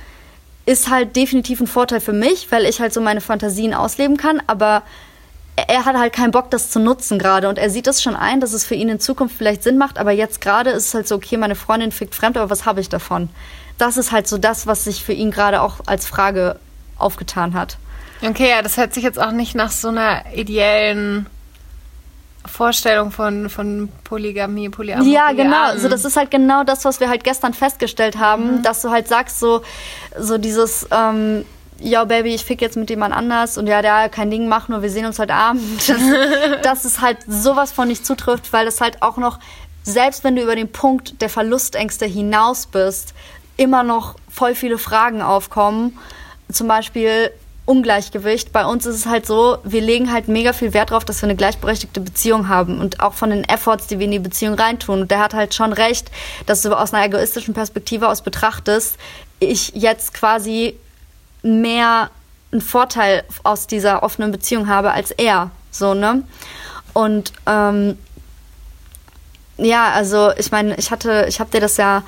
ist 0.66 0.90
halt 0.90 1.18
definitiv 1.18 1.60
ein 1.60 1.68
Vorteil 1.68 2.00
für 2.00 2.14
mich, 2.14 2.50
weil 2.52 2.66
ich 2.66 2.80
halt 2.80 2.94
so 2.94 3.02
meine 3.02 3.22
Fantasien 3.22 3.74
ausleben 3.74 4.16
kann, 4.16 4.42
aber 4.48 4.84
er 5.56 5.86
hat 5.86 5.98
halt 5.98 6.14
keinen 6.14 6.32
Bock, 6.32 6.52
das 6.52 6.70
zu 6.70 6.80
nutzen 6.80 7.20
gerade. 7.20 7.50
Und 7.50 7.58
er 7.58 7.70
sieht 7.70 7.88
das 7.88 8.02
schon 8.02 8.16
ein, 8.16 8.40
dass 8.40 8.54
es 8.54 8.66
für 8.66 8.76
ihn 8.76 8.90
in 8.90 9.00
Zukunft 9.00 9.36
vielleicht 9.38 9.64
Sinn 9.64 9.78
macht, 9.78 9.98
aber 9.98 10.12
jetzt 10.12 10.40
gerade 10.40 10.70
ist 10.70 10.88
es 10.88 10.94
halt 10.94 11.08
so, 11.08 11.16
okay, 11.16 11.36
meine 11.36 11.56
Freundin 11.56 11.92
fickt 11.92 12.16
fremd, 12.16 12.38
aber 12.38 12.50
was 12.50 12.66
habe 12.66 12.80
ich 12.80 12.90
davon? 12.90 13.30
Das 13.78 13.98
ist 13.98 14.12
halt 14.12 14.28
so 14.28 14.38
das, 14.38 14.68
was 14.68 14.86
sich 14.86 15.04
für 15.04 15.14
ihn 15.14 15.32
gerade 15.32 15.62
auch 15.62 15.80
als 15.86 16.06
Frage 16.06 16.60
aufgetan 16.98 17.54
hat. 17.54 17.78
Okay, 18.22 18.50
ja, 18.50 18.62
das 18.62 18.78
hört 18.78 18.94
sich 18.94 19.04
jetzt 19.04 19.20
auch 19.20 19.32
nicht 19.32 19.56
nach 19.56 19.72
so 19.72 19.90
einer 19.90 20.24
ideellen 20.36 21.28
Vorstellung 22.48 23.12
von, 23.12 23.50
von 23.50 23.90
Polygamie, 24.04 24.70
Polyamorie. 24.70 25.12
Ja, 25.12 25.32
genau. 25.32 25.64
An. 25.64 25.72
Also 25.72 25.90
das 25.90 26.06
ist 26.06 26.18
halt 26.18 26.32
genau 26.32 26.64
das, 26.64 26.86
was 26.86 27.00
wir 27.00 27.10
halt 27.10 27.24
gestern 27.24 27.54
festgestellt 27.54 28.18
haben, 28.18 28.58
mhm. 28.58 28.64
dass 28.64 28.82
du 28.82 28.90
halt 28.90 29.08
sagst, 29.08 29.40
so, 29.40 29.62
so 30.18 30.38
dieses, 30.38 30.88
ähm, 30.92 31.46
ja, 31.80 32.04
Baby, 32.06 32.34
ich 32.34 32.46
fick 32.46 32.62
jetzt 32.62 32.78
mit 32.78 32.90
jemand 32.90 33.14
anders 33.14 33.58
und 33.58 33.68
ja, 33.68 33.82
der 33.82 34.10
kein 34.10 34.32
Ding 34.32 34.48
macht, 34.48 34.70
nur 34.70 34.82
wir 34.82 34.90
sehen 34.90 35.06
uns 35.06 35.20
heute 35.20 35.34
Abend. 35.34 35.64
Das, 35.88 36.02
dass 36.64 36.86
es 36.86 37.02
halt 37.02 37.20
sowas 37.28 37.72
von 37.72 37.88
nicht 37.88 38.06
zutrifft, 38.06 38.52
weil 38.54 38.68
es 38.68 38.82
halt 38.82 39.02
auch 39.02 39.18
noch, 39.18 39.40
selbst 39.84 40.24
wenn 40.24 40.36
du 40.36 40.42
über 40.42 40.56
den 40.56 40.72
Punkt 40.72 41.22
der 41.22 41.30
Verlustängste 41.30 42.06
hinaus 42.06 42.66
bist, 42.66 43.14
immer 43.58 43.84
noch 43.84 44.16
voll 44.30 44.56
viele 44.56 44.78
Fragen 44.78 45.22
aufkommen. 45.22 45.98
Zum 46.52 46.68
Beispiel, 46.68 47.32
Ungleichgewicht. 47.68 48.54
Bei 48.54 48.66
uns 48.66 48.86
ist 48.86 48.96
es 48.96 49.06
halt 49.06 49.26
so, 49.26 49.58
wir 49.64 49.82
legen 49.82 50.12
halt 50.12 50.30
mega 50.30 50.54
viel 50.54 50.74
Wert 50.74 50.92
darauf, 50.92 51.04
dass 51.04 51.22
wir 51.22 51.28
eine 51.28 51.36
gleichberechtigte 51.36 52.00
Beziehung 52.00 52.48
haben 52.48 52.80
und 52.80 53.02
auch 53.02 53.14
von 53.14 53.30
den 53.30 53.44
Efforts, 53.44 53.88
die 53.88 54.00
wir 54.00 54.06
in 54.06 54.12
die 54.12 54.20
Beziehung 54.20 54.54
reintun. 54.54 55.02
Und 55.02 55.12
der 55.12 55.20
hat 55.20 55.34
halt 55.34 55.54
schon 55.54 55.74
recht, 55.74 56.10
dass 56.46 56.62
du 56.62 56.74
aus 56.74 56.94
einer 56.94 57.06
egoistischen 57.06 57.54
Perspektive 57.54 58.08
aus 58.08 58.22
betrachtest, 58.22 58.96
ich 59.40 59.74
jetzt 59.76 60.14
quasi 60.14 60.78
mehr 61.44 62.10
einen 62.54 62.62
Vorteil 62.62 63.24
aus 63.44 63.68
dieser 63.68 64.02
offenen 64.02 64.32
Beziehung 64.32 64.70
habe 64.70 64.92
als 64.92 65.12
er. 65.12 65.52
So, 65.70 65.94
ne? 65.94 66.24
Und 66.94 67.34
ähm, 67.46 67.98
ja, 69.58 69.92
also 69.92 70.32
ich 70.38 70.52
meine, 70.52 70.78
ich 70.78 70.90
hatte, 70.90 71.26
ich 71.28 71.42
habe 71.42 71.52
dir 71.52 71.60
das 71.60 71.76
ja 71.76 72.04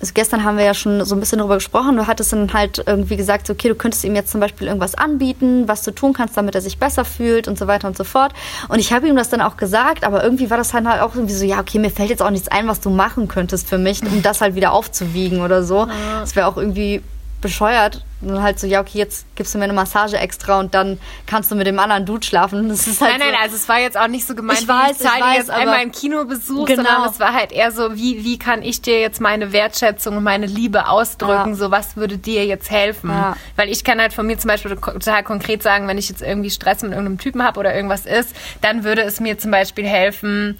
also 0.00 0.12
gestern 0.14 0.44
haben 0.44 0.56
wir 0.56 0.64
ja 0.64 0.72
schon 0.72 1.04
so 1.04 1.14
ein 1.14 1.20
bisschen 1.20 1.38
darüber 1.38 1.56
gesprochen. 1.56 1.96
Du 1.96 2.06
hattest 2.06 2.32
dann 2.32 2.52
halt 2.52 2.82
irgendwie 2.86 3.16
gesagt, 3.16 3.50
okay, 3.50 3.68
du 3.68 3.74
könntest 3.74 4.02
ihm 4.04 4.14
jetzt 4.14 4.30
zum 4.32 4.40
Beispiel 4.40 4.66
irgendwas 4.66 4.94
anbieten, 4.94 5.68
was 5.68 5.82
du 5.82 5.90
tun 5.90 6.14
kannst, 6.14 6.36
damit 6.36 6.54
er 6.54 6.62
sich 6.62 6.78
besser 6.78 7.04
fühlt 7.04 7.48
und 7.48 7.58
so 7.58 7.66
weiter 7.66 7.86
und 7.86 7.96
so 7.96 8.04
fort. 8.04 8.32
Und 8.68 8.78
ich 8.78 8.92
habe 8.92 9.08
ihm 9.08 9.16
das 9.16 9.28
dann 9.28 9.42
auch 9.42 9.58
gesagt, 9.58 10.04
aber 10.04 10.24
irgendwie 10.24 10.48
war 10.48 10.56
das 10.56 10.72
halt 10.72 10.86
auch 10.86 11.14
irgendwie 11.14 11.34
so, 11.34 11.44
ja, 11.44 11.60
okay, 11.60 11.78
mir 11.78 11.90
fällt 11.90 12.08
jetzt 12.08 12.22
auch 12.22 12.30
nichts 12.30 12.48
ein, 12.48 12.66
was 12.66 12.80
du 12.80 12.88
machen 12.88 13.28
könntest 13.28 13.68
für 13.68 13.78
mich, 13.78 14.02
um 14.02 14.22
das 14.22 14.40
halt 14.40 14.54
wieder 14.54 14.72
aufzuwiegen 14.72 15.42
oder 15.42 15.62
so. 15.62 15.86
Das 16.20 16.34
wäre 16.34 16.46
auch 16.46 16.56
irgendwie 16.56 17.02
bescheuert. 17.40 18.04
Und 18.22 18.42
halt 18.42 18.58
so, 18.58 18.66
ja, 18.66 18.80
okay, 18.82 18.98
jetzt 18.98 19.24
gibst 19.34 19.54
du 19.54 19.58
mir 19.58 19.64
eine 19.64 19.72
Massage 19.72 20.18
extra 20.18 20.60
und 20.60 20.74
dann 20.74 21.00
kannst 21.26 21.50
du 21.50 21.54
mit 21.54 21.66
dem 21.66 21.78
anderen 21.78 22.04
Dude 22.04 22.26
schlafen. 22.26 22.68
Das 22.80 22.86
ist 22.86 23.00
halt 23.00 23.12
nein, 23.12 23.20
nein, 23.20 23.34
so, 23.34 23.42
also 23.42 23.56
es 23.56 23.68
war 23.68 23.80
jetzt 23.80 23.96
auch 23.96 24.08
nicht 24.08 24.26
so 24.26 24.34
gemeint, 24.34 24.60
ich 24.60 24.68
weiß, 24.68 25.00
ich 25.00 25.06
zahle 25.06 25.36
jetzt 25.36 25.50
einmal 25.50 25.76
einen 25.76 25.92
Kinobesuch, 25.92 26.66
genau. 26.66 26.82
sondern 26.82 27.10
es 27.10 27.18
war 27.18 27.32
halt 27.32 27.52
eher 27.52 27.72
so, 27.72 27.96
wie, 27.96 28.24
wie 28.24 28.38
kann 28.38 28.62
ich 28.62 28.82
dir 28.82 29.00
jetzt 29.00 29.20
meine 29.20 29.52
Wertschätzung 29.52 30.18
und 30.18 30.22
meine 30.22 30.46
Liebe 30.46 30.88
ausdrücken, 30.88 31.50
ja. 31.50 31.54
so 31.54 31.70
was 31.70 31.96
würde 31.96 32.18
dir 32.18 32.44
jetzt 32.44 32.70
helfen? 32.70 33.10
Ja. 33.10 33.36
Weil 33.56 33.70
ich 33.70 33.84
kann 33.84 34.00
halt 34.00 34.12
von 34.12 34.26
mir 34.26 34.38
zum 34.38 34.48
Beispiel 34.48 34.76
total 34.76 35.22
konkret 35.22 35.62
sagen, 35.62 35.88
wenn 35.88 35.98
ich 35.98 36.08
jetzt 36.08 36.22
irgendwie 36.22 36.50
Stress 36.50 36.82
mit 36.82 36.92
irgendeinem 36.92 37.18
Typen 37.18 37.42
habe 37.42 37.58
oder 37.58 37.74
irgendwas 37.74 38.06
ist, 38.06 38.34
dann 38.60 38.84
würde 38.84 39.02
es 39.02 39.20
mir 39.20 39.38
zum 39.38 39.50
Beispiel 39.50 39.86
helfen, 39.86 40.58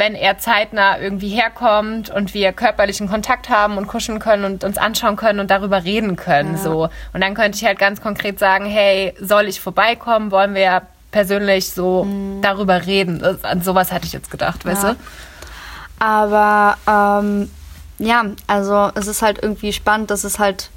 wenn 0.00 0.14
er 0.14 0.38
zeitnah 0.38 0.98
irgendwie 0.98 1.28
herkommt 1.28 2.08
und 2.08 2.32
wir 2.32 2.52
körperlichen 2.54 3.08
Kontakt 3.08 3.50
haben 3.50 3.76
und 3.76 3.86
kuscheln 3.86 4.18
können 4.18 4.44
und 4.44 4.64
uns 4.64 4.78
anschauen 4.78 5.16
können 5.16 5.40
und 5.40 5.50
darüber 5.50 5.84
reden 5.84 6.16
können. 6.16 6.54
Ja. 6.54 6.62
So. 6.62 6.88
Und 7.12 7.20
dann 7.20 7.34
könnte 7.34 7.58
ich 7.58 7.64
halt 7.66 7.78
ganz 7.78 8.00
konkret 8.00 8.38
sagen, 8.38 8.64
hey, 8.64 9.14
soll 9.20 9.44
ich 9.44 9.60
vorbeikommen? 9.60 10.30
Wollen 10.30 10.54
wir 10.54 10.82
persönlich 11.10 11.70
so 11.70 12.04
mhm. 12.04 12.40
darüber 12.40 12.86
reden? 12.86 13.22
An 13.42 13.60
sowas 13.60 13.92
hatte 13.92 14.06
ich 14.06 14.14
jetzt 14.14 14.30
gedacht, 14.30 14.64
weißt 14.64 14.84
ja. 14.84 14.92
du? 14.94 14.96
Aber 15.98 16.78
ähm, 16.88 17.50
ja, 17.98 18.24
also 18.46 18.90
es 18.94 19.06
ist 19.06 19.20
halt 19.20 19.42
irgendwie 19.42 19.74
spannend, 19.74 20.10
dass 20.10 20.24
es 20.24 20.38
halt 20.38 20.70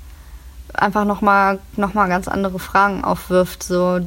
einfach 0.73 1.05
nochmal 1.05 1.59
noch 1.77 1.93
mal 1.93 2.09
ganz 2.09 2.27
andere 2.27 2.59
Fragen 2.59 3.05
aufwirft. 3.05 3.63
So, 3.63 4.01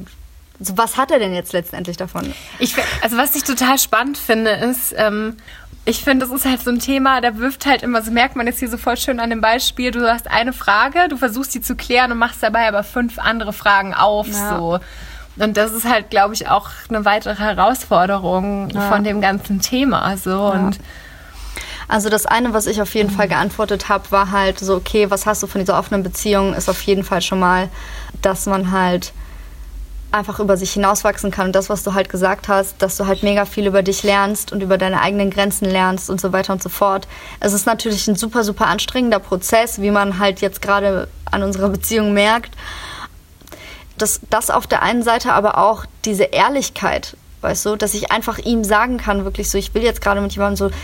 so, 0.61 0.77
was 0.77 0.97
hat 0.97 1.11
er 1.11 1.19
denn 1.19 1.35
jetzt 1.35 1.53
letztendlich 1.53 1.97
davon? 1.97 2.33
Ich, 2.59 2.75
also 3.03 3.17
was 3.17 3.37
ich 3.37 3.45
total 3.45 3.79
spannend 3.79 4.17
finde, 4.17 4.51
ist, 4.51 4.95
ähm, 4.97 5.37
ich 5.85 6.03
finde, 6.03 6.27
das 6.27 6.35
ist 6.35 6.45
halt 6.45 6.63
so 6.63 6.71
ein 6.71 6.81
Thema, 6.81 7.21
da 7.21 7.39
wirft 7.39 7.65
halt 7.65 7.83
immer, 7.83 8.03
so 8.03 8.11
merkt 8.11 8.35
man 8.37 8.47
jetzt 8.47 8.59
hier 8.59 8.69
so 8.69 8.77
voll 8.77 8.97
schön 8.97 9.21
an 9.21 9.31
dem 9.31 9.41
Beispiel, 9.41 9.93
du 9.93 10.11
hast 10.11 10.29
eine 10.29 10.53
Frage, 10.53 11.09
du 11.09 11.17
versuchst 11.17 11.53
sie 11.53 11.61
zu 11.61 11.77
klären 11.77 12.11
und 12.11 12.19
machst 12.19 12.43
dabei 12.43 12.67
aber 12.67 12.83
fünf 12.83 13.19
andere 13.19 13.53
Fragen 13.53 13.95
auf, 13.95 14.27
ja. 14.27 14.59
so. 14.59 14.81
Und 15.39 15.57
das 15.57 15.73
ist 15.73 15.85
halt, 15.85 16.11
glaube 16.11 16.35
ich, 16.35 16.49
auch 16.49 16.71
eine 16.89 17.05
weitere 17.05 17.37
Herausforderung 17.37 18.71
ja. 18.71 18.89
von 18.89 19.05
dem 19.05 19.21
ganzen 19.21 19.61
Thema, 19.61 20.17
so. 20.17 20.31
Ja. 20.31 20.51
Und 20.51 20.79
also 21.89 22.09
das 22.09 22.27
eine, 22.27 22.53
was 22.53 22.67
ich 22.67 22.83
auf 22.83 22.95
jeden 22.95 23.11
Fall 23.11 23.29
geantwortet 23.29 23.89
habe, 23.89 24.11
war 24.11 24.33
halt 24.33 24.59
so, 24.59 24.75
okay, 24.75 25.09
was 25.11 25.25
hast 25.25 25.43
du 25.43 25.47
von 25.47 25.61
dieser 25.61 25.79
offenen 25.79 26.03
Beziehung, 26.03 26.53
ist 26.55 26.69
auf 26.69 26.83
jeden 26.83 27.05
Fall 27.05 27.23
schon 27.23 27.39
mal, 27.39 27.69
dass 28.23 28.47
man 28.47 28.73
halt 28.73 29.13
einfach 30.13 30.39
über 30.41 30.57
sich 30.57 30.73
hinauswachsen 30.73 31.31
kann. 31.31 31.47
Und 31.47 31.57
das, 31.57 31.69
was 31.69 31.83
du 31.83 31.95
halt 31.95 32.09
gesagt 32.09 32.49
hast, 32.49 32.81
dass 32.81 32.97
du 32.97 33.07
halt 33.07 33.23
mega 33.23 33.45
viel 33.45 33.67
über 33.67 33.83
dich 33.83 34.03
lernst 34.03 34.53
und 34.53 34.63
über 34.63 34.79
deine 34.79 35.01
eigenen 35.01 35.31
Grenzen 35.31 35.67
lernst 35.67 36.11
und 36.11 36.21
so 36.21 36.33
weiter 36.33 36.53
und 36.53 36.63
so 36.63 36.69
fort. 36.69 37.07
Es 37.41 37.53
ist 37.53 37.67
natürlich 37.67 38.07
ein 38.09 38.17
super, 38.17 38.45
super 38.45 38.67
anstrengender 38.67 39.19
Prozess, 39.19 39.81
wie 39.81 39.91
man 39.91 40.19
halt 40.19 40.41
jetzt 40.41 40.63
gerade 40.63 41.09
an 41.31 41.43
unserer 41.43 41.69
Beziehung 41.69 42.13
merkt. 42.13 42.55
Das, 43.99 44.21
das 44.31 44.51
auf 44.51 44.67
der 44.67 44.83
einen 44.83 45.03
Seite, 45.03 45.33
aber 45.33 45.59
auch 45.59 45.87
diese 46.05 46.25
Ehrlichkeit, 46.25 47.17
weißt 47.41 47.67
du, 47.67 47.77
dass 47.77 47.95
ich 47.95 48.13
einfach 48.13 48.39
ihm 48.39 48.63
sagen 48.63 48.99
kann, 48.99 49.25
wirklich 49.25 49.51
so, 49.51 49.59
ich 49.59 49.75
will 49.75 49.83
jetzt 49.83 50.01
gerade 50.01 50.21
mit 50.21 50.33
jemandem 50.33 50.57
so, 50.57 50.77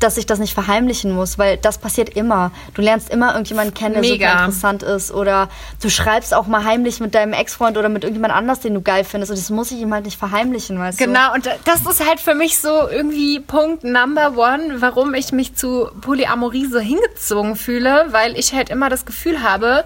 dass 0.00 0.16
ich 0.16 0.26
das 0.26 0.38
nicht 0.38 0.54
verheimlichen 0.54 1.12
muss, 1.12 1.38
weil 1.38 1.56
das 1.56 1.78
passiert 1.78 2.10
immer. 2.10 2.52
Du 2.74 2.82
lernst 2.82 3.10
immer 3.10 3.32
irgendjemanden 3.32 3.74
kennen, 3.74 3.94
der 3.94 4.02
Mega. 4.02 4.30
super 4.30 4.44
interessant 4.44 4.82
ist. 4.82 5.12
Oder 5.12 5.48
du 5.82 5.90
schreibst 5.90 6.34
auch 6.34 6.46
mal 6.46 6.64
heimlich 6.64 7.00
mit 7.00 7.14
deinem 7.14 7.32
Ex-Freund 7.32 7.76
oder 7.76 7.88
mit 7.88 8.04
irgendjemand 8.04 8.34
anders, 8.34 8.60
den 8.60 8.74
du 8.74 8.80
geil 8.80 9.04
findest. 9.04 9.30
Und 9.30 9.38
das 9.38 9.50
muss 9.50 9.70
ich 9.70 9.80
ihm 9.80 9.92
halt 9.92 10.04
nicht 10.04 10.18
verheimlichen, 10.18 10.78
weißt 10.78 10.98
genau, 10.98 11.34
du? 11.34 11.40
Genau, 11.40 11.52
und 11.52 11.60
das 11.64 11.80
ist 11.86 12.06
halt 12.06 12.20
für 12.20 12.34
mich 12.34 12.58
so 12.58 12.88
irgendwie 12.88 13.40
Punkt 13.40 13.84
Number 13.84 14.36
One, 14.36 14.80
warum 14.80 15.14
ich 15.14 15.32
mich 15.32 15.54
zu 15.54 15.88
Polyamorie 16.00 16.66
so 16.66 16.78
hingezogen 16.78 17.56
fühle, 17.56 18.06
weil 18.10 18.38
ich 18.38 18.52
halt 18.52 18.70
immer 18.70 18.88
das 18.88 19.04
Gefühl 19.04 19.42
habe, 19.42 19.84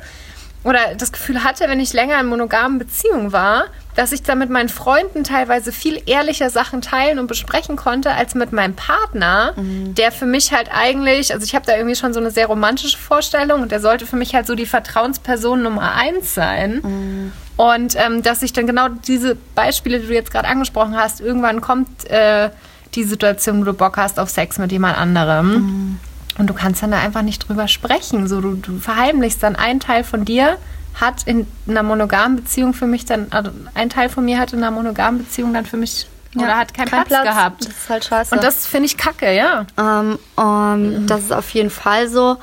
oder 0.64 0.94
das 0.96 1.12
Gefühl 1.12 1.42
hatte, 1.42 1.68
wenn 1.68 1.80
ich 1.80 1.92
länger 1.92 2.20
in 2.20 2.26
monogamen 2.26 2.78
Beziehungen 2.78 3.32
war, 3.32 3.64
dass 3.94 4.12
ich 4.12 4.22
da 4.22 4.34
mit 4.34 4.50
meinen 4.50 4.68
Freunden 4.68 5.24
teilweise 5.24 5.72
viel 5.72 6.02
ehrlicher 6.06 6.50
Sachen 6.50 6.80
teilen 6.80 7.18
und 7.18 7.26
besprechen 7.26 7.76
konnte 7.76 8.12
als 8.12 8.34
mit 8.34 8.52
meinem 8.52 8.74
Partner, 8.74 9.52
mhm. 9.56 9.94
der 9.94 10.12
für 10.12 10.26
mich 10.26 10.52
halt 10.52 10.70
eigentlich, 10.72 11.32
also 11.32 11.44
ich 11.44 11.54
habe 11.54 11.66
da 11.66 11.76
irgendwie 11.76 11.96
schon 11.96 12.14
so 12.14 12.20
eine 12.20 12.30
sehr 12.30 12.46
romantische 12.46 12.98
Vorstellung 12.98 13.62
und 13.62 13.72
der 13.72 13.80
sollte 13.80 14.06
für 14.06 14.16
mich 14.16 14.34
halt 14.34 14.46
so 14.46 14.54
die 14.54 14.66
Vertrauensperson 14.66 15.62
Nummer 15.62 15.94
eins 15.94 16.34
sein. 16.34 16.80
Mhm. 16.82 17.32
Und 17.56 17.94
ähm, 17.96 18.22
dass 18.22 18.42
ich 18.42 18.52
dann 18.52 18.66
genau 18.66 18.88
diese 18.88 19.36
Beispiele, 19.54 20.00
die 20.00 20.06
du 20.06 20.14
jetzt 20.14 20.32
gerade 20.32 20.48
angesprochen 20.48 20.96
hast, 20.96 21.20
irgendwann 21.20 21.60
kommt 21.60 22.08
äh, 22.10 22.50
die 22.94 23.04
Situation, 23.04 23.60
wo 23.60 23.64
du 23.64 23.72
Bock 23.72 23.98
hast 23.98 24.18
auf 24.18 24.30
Sex 24.30 24.58
mit 24.58 24.72
jemand 24.72 24.96
anderem. 24.98 25.52
Mhm. 25.52 25.98
Und 26.38 26.46
du 26.48 26.54
kannst 26.54 26.82
dann 26.82 26.90
da 26.90 26.98
einfach 26.98 27.22
nicht 27.22 27.46
drüber 27.46 27.68
sprechen. 27.68 28.26
So, 28.26 28.40
du, 28.40 28.54
du 28.54 28.78
verheimlichst 28.78 29.42
dann 29.42 29.54
einen 29.54 29.80
Teil 29.80 30.02
von 30.02 30.24
dir, 30.24 30.56
hat 30.94 31.22
in 31.24 31.46
einer 31.66 31.82
monogamen 31.82 32.36
Beziehung 32.36 32.74
für 32.74 32.86
mich 32.86 33.04
dann, 33.04 33.26
also 33.30 33.50
ein 33.74 33.90
Teil 33.90 34.08
von 34.08 34.24
mir 34.24 34.38
hat 34.38 34.52
in 34.52 34.58
einer 34.58 34.70
monogamen 34.70 35.24
Beziehung 35.24 35.54
dann 35.54 35.66
für 35.66 35.76
mich 35.76 36.06
ja, 36.34 36.44
oder 36.44 36.58
hat 36.58 36.74
keinen 36.74 36.88
kein 36.88 37.04
Platz, 37.04 37.22
Platz, 37.22 37.24
gehabt. 37.24 37.66
Das 37.66 37.72
ist 37.72 37.90
halt 37.90 38.04
scheiße. 38.04 38.34
Und 38.34 38.44
das 38.44 38.66
finde 38.66 38.86
ich 38.86 38.96
kacke, 38.96 39.34
ja. 39.34 39.66
Ähm, 39.78 40.18
um, 40.36 41.02
mhm. 41.02 41.06
Das 41.06 41.20
ist 41.22 41.32
auf 41.32 41.50
jeden 41.50 41.70
Fall 41.70 42.08
so. 42.08 42.38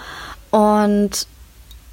Und 0.51 1.27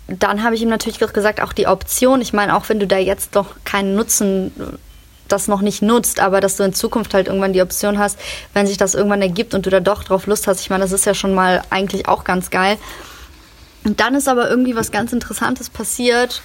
dann 0.09 0.43
habe 0.43 0.55
ich 0.55 0.63
ihm 0.63 0.69
natürlich 0.69 0.99
gesagt, 0.99 1.41
auch 1.41 1.53
die 1.53 1.67
Option, 1.67 2.21
ich 2.21 2.33
meine, 2.33 2.55
auch 2.57 2.69
wenn 2.69 2.79
du 2.79 2.87
da 2.87 2.99
jetzt 2.99 3.35
noch 3.35 3.55
keinen 3.65 3.95
Nutzen 3.95 4.53
das 5.29 5.49
noch 5.49 5.61
nicht 5.61 5.83
nutzt, 5.83 6.21
aber 6.21 6.41
dass 6.41 6.57
du 6.57 6.63
in 6.63 6.73
Zukunft 6.73 7.15
halt 7.15 7.27
irgendwann 7.27 7.53
die 7.53 7.63
Option 7.63 7.99
hast, 7.99 8.19
wenn 8.55 8.67
sich 8.67 8.77
das 8.77 8.95
irgendwann 8.95 9.23
ergibt 9.23 9.55
und 9.55 9.67
du 9.67 9.71
da 9.71 9.81
doch 9.81 10.05
drauf 10.05 10.27
Lust 10.27 10.47
hast. 10.47 10.61
Ich 10.61 10.71
meine, 10.71 10.85
das 10.85 10.93
ist 10.93 11.05
ja 11.05 11.15
schon 11.15 11.35
mal 11.35 11.63
eigentlich 11.71 12.07
auch 12.07 12.25
ganz 12.25 12.51
geil. 12.51 12.79
Und 13.87 14.01
dann 14.01 14.17
ist 14.17 14.29
aber 14.29 14.51
irgendwie 14.51 14.75
was 14.75 14.91
ganz 14.91 15.13
Interessantes 15.13 15.71
passiert. 15.71 16.43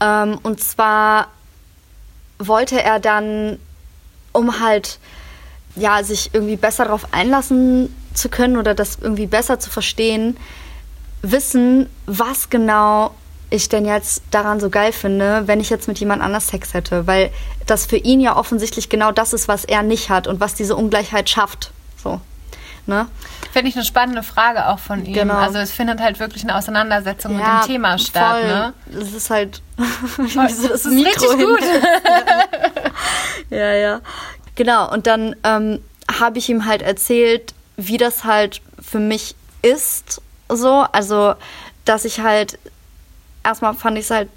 Ähm, 0.00 0.38
und 0.42 0.62
zwar 0.62 1.28
wollte 2.38 2.82
er 2.82 2.98
dann, 2.98 3.58
um 4.32 4.60
halt 4.60 4.98
ja, 5.76 6.02
sich 6.02 6.30
irgendwie 6.32 6.56
besser 6.56 6.84
darauf 6.84 7.12
einlassen 7.12 7.94
zu 8.14 8.30
können 8.30 8.56
oder 8.56 8.74
das 8.74 8.96
irgendwie 8.98 9.26
besser 9.26 9.60
zu 9.60 9.68
verstehen, 9.68 10.38
wissen, 11.20 11.90
was 12.06 12.48
genau 12.48 13.14
ich 13.50 13.68
denn 13.68 13.84
jetzt 13.84 14.22
daran 14.30 14.58
so 14.58 14.70
geil 14.70 14.92
finde, 14.92 15.42
wenn 15.46 15.60
ich 15.60 15.68
jetzt 15.68 15.86
mit 15.86 15.98
jemand 15.98 16.22
anders 16.22 16.48
Sex 16.48 16.72
hätte, 16.72 17.06
weil 17.06 17.30
das 17.66 17.84
für 17.84 17.98
ihn 17.98 18.20
ja 18.20 18.36
offensichtlich 18.36 18.88
genau 18.88 19.12
das 19.12 19.34
ist, 19.34 19.48
was 19.48 19.66
er 19.66 19.82
nicht 19.82 20.08
hat 20.08 20.26
und 20.26 20.40
was 20.40 20.54
diese 20.54 20.76
Ungleichheit 20.76 21.28
schafft. 21.28 21.72
So. 22.02 22.22
Ne? 22.86 23.06
Finde 23.52 23.68
ich 23.68 23.76
eine 23.76 23.84
spannende 23.84 24.22
Frage 24.22 24.66
auch 24.68 24.78
von 24.78 25.04
ihm. 25.04 25.12
Genau. 25.12 25.34
Also 25.34 25.58
es 25.58 25.72
findet 25.72 26.00
halt 26.00 26.20
wirklich 26.20 26.44
eine 26.44 26.56
Auseinandersetzung 26.56 27.38
ja, 27.38 27.38
mit 27.38 27.64
dem 27.64 27.66
Thema 27.66 27.98
statt. 27.98 28.40
Voll. 28.40 28.46
Ne? 28.46 28.72
Das 28.86 29.12
ist 29.12 29.30
halt 29.30 29.62
das, 29.76 30.62
das 30.62 30.86
ist 30.86 30.92
Mikro 30.92 31.26
richtig 31.26 31.46
gut. 31.46 31.60
ja, 33.50 33.72
ja. 33.74 34.00
Genau. 34.54 34.90
Und 34.92 35.06
dann 35.06 35.34
ähm, 35.42 35.80
habe 36.20 36.38
ich 36.38 36.48
ihm 36.48 36.66
halt 36.66 36.82
erzählt, 36.82 37.54
wie 37.76 37.96
das 37.96 38.24
halt 38.24 38.60
für 38.80 39.00
mich 39.00 39.34
ist. 39.62 40.22
So, 40.48 40.86
also 40.92 41.34
dass 41.84 42.04
ich 42.04 42.20
halt 42.20 42.58
erstmal 43.42 43.74
fand 43.74 43.98
ich 43.98 44.04
es 44.04 44.10
halt 44.10 44.28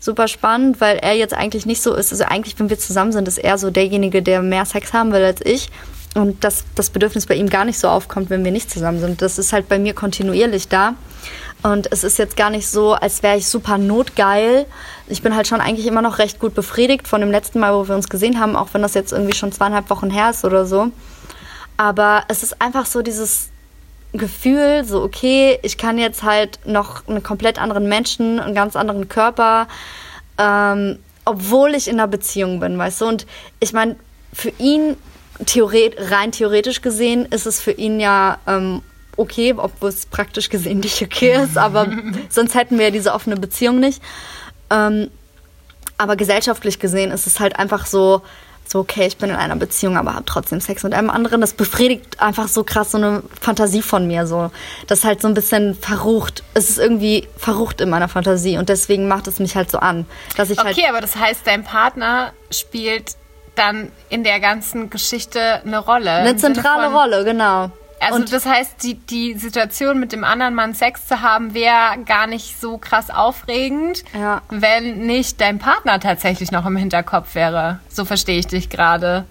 super 0.00 0.28
spannend, 0.28 0.80
weil 0.80 0.96
er 0.98 1.14
jetzt 1.14 1.34
eigentlich 1.34 1.66
nicht 1.66 1.82
so 1.82 1.94
ist. 1.94 2.12
Also 2.12 2.24
eigentlich, 2.24 2.58
wenn 2.58 2.70
wir 2.70 2.78
zusammen 2.78 3.12
sind, 3.12 3.28
ist 3.28 3.38
er 3.38 3.58
so 3.58 3.70
derjenige, 3.70 4.22
der 4.22 4.42
mehr 4.42 4.64
Sex 4.64 4.92
haben 4.92 5.12
will 5.12 5.24
als 5.24 5.40
ich. 5.44 5.70
Und 6.16 6.44
dass 6.44 6.64
das 6.74 6.88
Bedürfnis 6.88 7.26
bei 7.26 7.34
ihm 7.34 7.50
gar 7.50 7.66
nicht 7.66 7.78
so 7.78 7.88
aufkommt, 7.88 8.30
wenn 8.30 8.42
wir 8.42 8.50
nicht 8.50 8.70
zusammen 8.70 9.00
sind. 9.00 9.20
Das 9.20 9.38
ist 9.38 9.52
halt 9.52 9.68
bei 9.68 9.78
mir 9.78 9.92
kontinuierlich 9.92 10.66
da. 10.66 10.94
Und 11.62 11.92
es 11.92 12.04
ist 12.04 12.18
jetzt 12.18 12.38
gar 12.38 12.48
nicht 12.48 12.66
so, 12.68 12.94
als 12.94 13.22
wäre 13.22 13.36
ich 13.36 13.46
super 13.46 13.76
notgeil. 13.76 14.64
Ich 15.08 15.20
bin 15.20 15.36
halt 15.36 15.46
schon 15.46 15.60
eigentlich 15.60 15.86
immer 15.86 16.00
noch 16.00 16.18
recht 16.18 16.40
gut 16.40 16.54
befriedigt 16.54 17.06
von 17.06 17.20
dem 17.20 17.30
letzten 17.30 17.60
Mal, 17.60 17.74
wo 17.74 17.86
wir 17.86 17.94
uns 17.94 18.08
gesehen 18.08 18.40
haben, 18.40 18.56
auch 18.56 18.68
wenn 18.72 18.80
das 18.80 18.94
jetzt 18.94 19.12
irgendwie 19.12 19.34
schon 19.34 19.52
zweieinhalb 19.52 19.90
Wochen 19.90 20.08
her 20.08 20.30
ist 20.30 20.44
oder 20.44 20.64
so. 20.64 20.90
Aber 21.76 22.24
es 22.28 22.42
ist 22.42 22.62
einfach 22.62 22.86
so 22.86 23.02
dieses 23.02 23.50
Gefühl, 24.12 24.84
so 24.86 25.02
okay, 25.02 25.58
ich 25.62 25.76
kann 25.76 25.98
jetzt 25.98 26.22
halt 26.22 26.60
noch 26.64 27.06
einen 27.06 27.22
komplett 27.22 27.60
anderen 27.60 27.88
Menschen, 27.88 28.40
einen 28.40 28.54
ganz 28.54 28.74
anderen 28.74 29.10
Körper, 29.10 29.68
ähm, 30.38 30.98
obwohl 31.26 31.74
ich 31.74 31.88
in 31.88 31.94
einer 31.94 32.08
Beziehung 32.08 32.60
bin, 32.60 32.78
weißt 32.78 33.02
du? 33.02 33.06
Und 33.06 33.26
ich 33.60 33.74
meine, 33.74 33.96
für 34.32 34.52
ihn, 34.58 34.96
theoret 35.44 35.94
rein 36.10 36.32
theoretisch 36.32 36.80
gesehen, 36.80 37.26
ist 37.26 37.46
es 37.46 37.60
für 37.60 37.72
ihn 37.72 38.00
ja 38.00 38.38
ähm, 38.46 38.82
okay, 39.16 39.54
obwohl 39.56 39.88
es 39.88 40.06
praktisch 40.06 40.48
gesehen 40.48 40.80
nicht 40.80 41.02
okay 41.02 41.42
ist, 41.42 41.58
aber 41.58 41.88
sonst 42.28 42.54
hätten 42.54 42.78
wir 42.78 42.86
ja 42.86 42.90
diese 42.90 43.12
offene 43.12 43.36
Beziehung 43.36 43.80
nicht. 43.80 44.02
Ähm, 44.70 45.10
aber 45.98 46.16
gesellschaftlich 46.16 46.78
gesehen 46.78 47.10
ist 47.10 47.26
es 47.26 47.40
halt 47.40 47.58
einfach 47.58 47.86
so, 47.86 48.22
so, 48.68 48.80
okay, 48.80 49.06
ich 49.06 49.16
bin 49.16 49.30
in 49.30 49.36
einer 49.36 49.56
Beziehung, 49.56 49.96
aber 49.96 50.14
habe 50.14 50.26
trotzdem 50.26 50.60
Sex 50.60 50.82
mit 50.82 50.92
einem 50.92 51.08
anderen. 51.08 51.40
Das 51.40 51.54
befriedigt 51.54 52.20
einfach 52.20 52.48
so 52.48 52.64
krass 52.64 52.90
so 52.90 52.98
eine 52.98 53.22
Fantasie 53.40 53.80
von 53.80 54.06
mir. 54.06 54.26
So. 54.26 54.50
Das 54.88 55.00
ist 55.00 55.04
halt 55.04 55.22
so 55.22 55.28
ein 55.28 55.34
bisschen 55.34 55.74
verrucht. 55.74 56.42
Es 56.52 56.68
ist 56.68 56.78
irgendwie 56.78 57.28
verrucht 57.36 57.80
in 57.80 57.88
meiner 57.88 58.08
Fantasie 58.08 58.58
und 58.58 58.68
deswegen 58.68 59.06
macht 59.08 59.28
es 59.28 59.38
mich 59.38 59.54
halt 59.54 59.70
so 59.70 59.78
an. 59.78 60.04
Dass 60.36 60.50
ich 60.50 60.58
okay, 60.58 60.82
halt 60.82 60.90
aber 60.90 61.00
das 61.00 61.16
heißt, 61.16 61.42
dein 61.46 61.62
Partner 61.62 62.32
spielt 62.50 63.16
dann 63.56 63.90
in 64.08 64.24
der 64.24 64.40
ganzen 64.40 64.90
Geschichte 64.90 65.62
eine 65.64 65.78
Rolle. 65.78 66.10
Eine 66.10 66.36
zentrale 66.36 66.92
Rolle, 66.94 67.24
genau. 67.24 67.70
Also 67.98 68.16
und 68.16 68.32
das 68.32 68.44
heißt, 68.44 68.82
die, 68.82 68.94
die 68.94 69.34
Situation 69.38 69.98
mit 69.98 70.12
dem 70.12 70.22
anderen 70.22 70.54
Mann 70.54 70.74
Sex 70.74 71.06
zu 71.06 71.22
haben, 71.22 71.54
wäre 71.54 71.98
gar 72.04 72.26
nicht 72.26 72.60
so 72.60 72.76
krass 72.76 73.08
aufregend, 73.10 74.04
ja. 74.12 74.42
wenn 74.50 75.06
nicht 75.06 75.40
dein 75.40 75.58
Partner 75.58 75.98
tatsächlich 75.98 76.52
noch 76.52 76.66
im 76.66 76.76
Hinterkopf 76.76 77.34
wäre. 77.34 77.80
So 77.88 78.04
verstehe 78.04 78.38
ich 78.38 78.46
dich 78.46 78.68
gerade. 78.68 79.24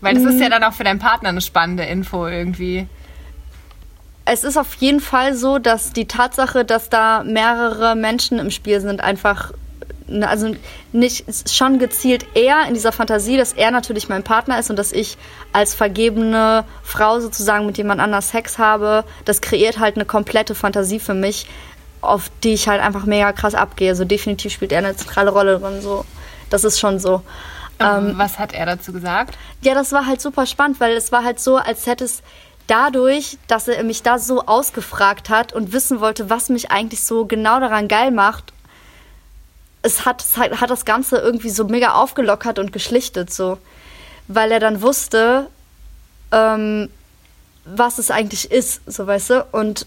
Weil 0.00 0.14
das 0.14 0.22
mhm. 0.22 0.30
ist 0.30 0.40
ja 0.40 0.48
dann 0.48 0.64
auch 0.64 0.72
für 0.72 0.84
deinen 0.84 0.98
Partner 0.98 1.28
eine 1.28 1.42
spannende 1.42 1.84
Info 1.84 2.26
irgendwie. 2.26 2.88
Es 4.24 4.44
ist 4.44 4.56
auf 4.56 4.74
jeden 4.74 5.00
Fall 5.00 5.34
so, 5.34 5.58
dass 5.58 5.92
die 5.92 6.06
Tatsache, 6.06 6.64
dass 6.64 6.88
da 6.88 7.22
mehrere 7.22 7.96
Menschen 7.96 8.38
im 8.38 8.50
Spiel 8.50 8.80
sind, 8.80 9.02
einfach 9.02 9.52
also 10.22 10.54
nicht 10.92 11.24
schon 11.50 11.78
gezielt 11.78 12.26
eher 12.34 12.66
in 12.66 12.74
dieser 12.74 12.92
Fantasie, 12.92 13.36
dass 13.36 13.52
er 13.52 13.70
natürlich 13.70 14.08
mein 14.08 14.22
Partner 14.22 14.58
ist 14.58 14.70
und 14.70 14.76
dass 14.76 14.92
ich 14.92 15.16
als 15.52 15.74
vergebene 15.74 16.64
Frau 16.82 17.20
sozusagen 17.20 17.66
mit 17.66 17.78
jemand 17.78 18.00
anders 18.00 18.30
Sex 18.30 18.58
habe, 18.58 19.04
das 19.24 19.40
kreiert 19.40 19.78
halt 19.78 19.96
eine 19.96 20.04
komplette 20.04 20.54
Fantasie 20.54 20.98
für 20.98 21.14
mich, 21.14 21.46
auf 22.00 22.30
die 22.42 22.54
ich 22.54 22.68
halt 22.68 22.80
einfach 22.80 23.04
mega 23.04 23.32
krass 23.32 23.54
abgehe. 23.54 23.94
So 23.94 24.04
definitiv 24.04 24.52
spielt 24.52 24.72
er 24.72 24.78
eine 24.78 24.96
zentrale 24.96 25.30
Rolle 25.30 25.58
drin. 25.58 25.80
So, 25.80 26.04
das 26.48 26.64
ist 26.64 26.80
schon 26.80 26.98
so. 26.98 27.22
Ähm, 27.78 28.14
was 28.16 28.38
hat 28.38 28.52
er 28.52 28.66
dazu 28.66 28.92
gesagt? 28.92 29.38
Ja, 29.62 29.74
das 29.74 29.92
war 29.92 30.06
halt 30.06 30.20
super 30.20 30.46
spannend, 30.46 30.80
weil 30.80 30.96
es 30.96 31.12
war 31.12 31.24
halt 31.24 31.40
so, 31.40 31.56
als 31.56 31.86
hätte 31.86 32.04
es 32.04 32.22
dadurch, 32.66 33.38
dass 33.48 33.68
er 33.68 33.82
mich 33.84 34.02
da 34.02 34.18
so 34.18 34.42
ausgefragt 34.42 35.30
hat 35.30 35.52
und 35.52 35.72
wissen 35.72 36.00
wollte, 36.00 36.30
was 36.30 36.50
mich 36.50 36.70
eigentlich 36.70 37.02
so 37.02 37.24
genau 37.24 37.58
daran 37.58 37.88
geil 37.88 38.10
macht 38.10 38.52
es 39.82 40.04
hat, 40.04 40.22
es 40.22 40.36
hat 40.36 40.70
das 40.70 40.84
Ganze 40.84 41.18
irgendwie 41.18 41.50
so 41.50 41.64
mega 41.64 41.94
aufgelockert 41.94 42.58
und 42.58 42.72
geschlichtet, 42.72 43.32
so. 43.32 43.58
Weil 44.28 44.52
er 44.52 44.60
dann 44.60 44.82
wusste, 44.82 45.46
ähm, 46.32 46.90
was 47.64 47.98
es 47.98 48.10
eigentlich 48.10 48.50
ist, 48.50 48.82
so 48.86 49.06
weißt 49.06 49.30
du. 49.30 49.46
Und 49.52 49.86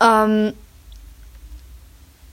ähm, 0.00 0.52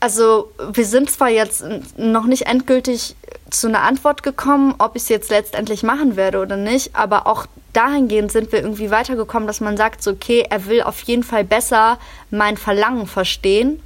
also 0.00 0.52
wir 0.72 0.84
sind 0.84 1.10
zwar 1.10 1.28
jetzt 1.28 1.64
noch 1.96 2.24
nicht 2.24 2.46
endgültig 2.46 3.16
zu 3.50 3.68
einer 3.68 3.82
Antwort 3.82 4.22
gekommen, 4.22 4.74
ob 4.78 4.96
ich 4.96 5.02
es 5.02 5.08
jetzt 5.08 5.30
letztendlich 5.30 5.82
machen 5.82 6.16
werde 6.16 6.40
oder 6.40 6.56
nicht, 6.56 6.94
aber 6.94 7.26
auch 7.26 7.46
dahingehend 7.72 8.32
sind 8.32 8.52
wir 8.52 8.60
irgendwie 8.60 8.90
weitergekommen, 8.90 9.46
dass 9.46 9.60
man 9.60 9.76
sagt, 9.76 10.02
so, 10.02 10.10
okay, 10.10 10.44
er 10.48 10.66
will 10.66 10.82
auf 10.82 11.00
jeden 11.02 11.22
Fall 11.22 11.44
besser 11.44 11.98
mein 12.30 12.56
Verlangen 12.56 13.06
verstehen 13.06 13.80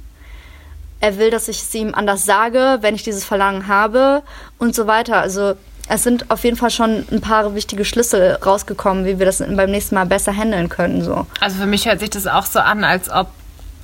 er 1.01 1.17
will, 1.17 1.31
dass 1.31 1.47
ich 1.47 1.61
es 1.61 1.73
ihm 1.75 1.93
anders 1.93 2.25
sage, 2.25 2.77
wenn 2.81 2.95
ich 2.95 3.03
dieses 3.03 3.25
Verlangen 3.25 3.67
habe 3.67 4.21
und 4.59 4.75
so 4.75 4.87
weiter. 4.87 5.19
Also 5.19 5.55
es 5.89 6.03
sind 6.03 6.31
auf 6.31 6.43
jeden 6.43 6.55
Fall 6.55 6.69
schon 6.69 7.05
ein 7.11 7.21
paar 7.21 7.53
wichtige 7.55 7.83
Schlüssel 7.83 8.37
rausgekommen, 8.45 9.05
wie 9.05 9.19
wir 9.19 9.25
das 9.25 9.39
beim 9.39 9.71
nächsten 9.71 9.95
Mal 9.95 10.05
besser 10.05 10.31
handeln 10.31 10.69
können. 10.69 11.03
So. 11.03 11.25
Also 11.39 11.57
für 11.57 11.65
mich 11.65 11.85
hört 11.87 11.99
sich 11.99 12.11
das 12.11 12.27
auch 12.27 12.45
so 12.45 12.59
an, 12.59 12.83
als 12.83 13.09
ob 13.09 13.27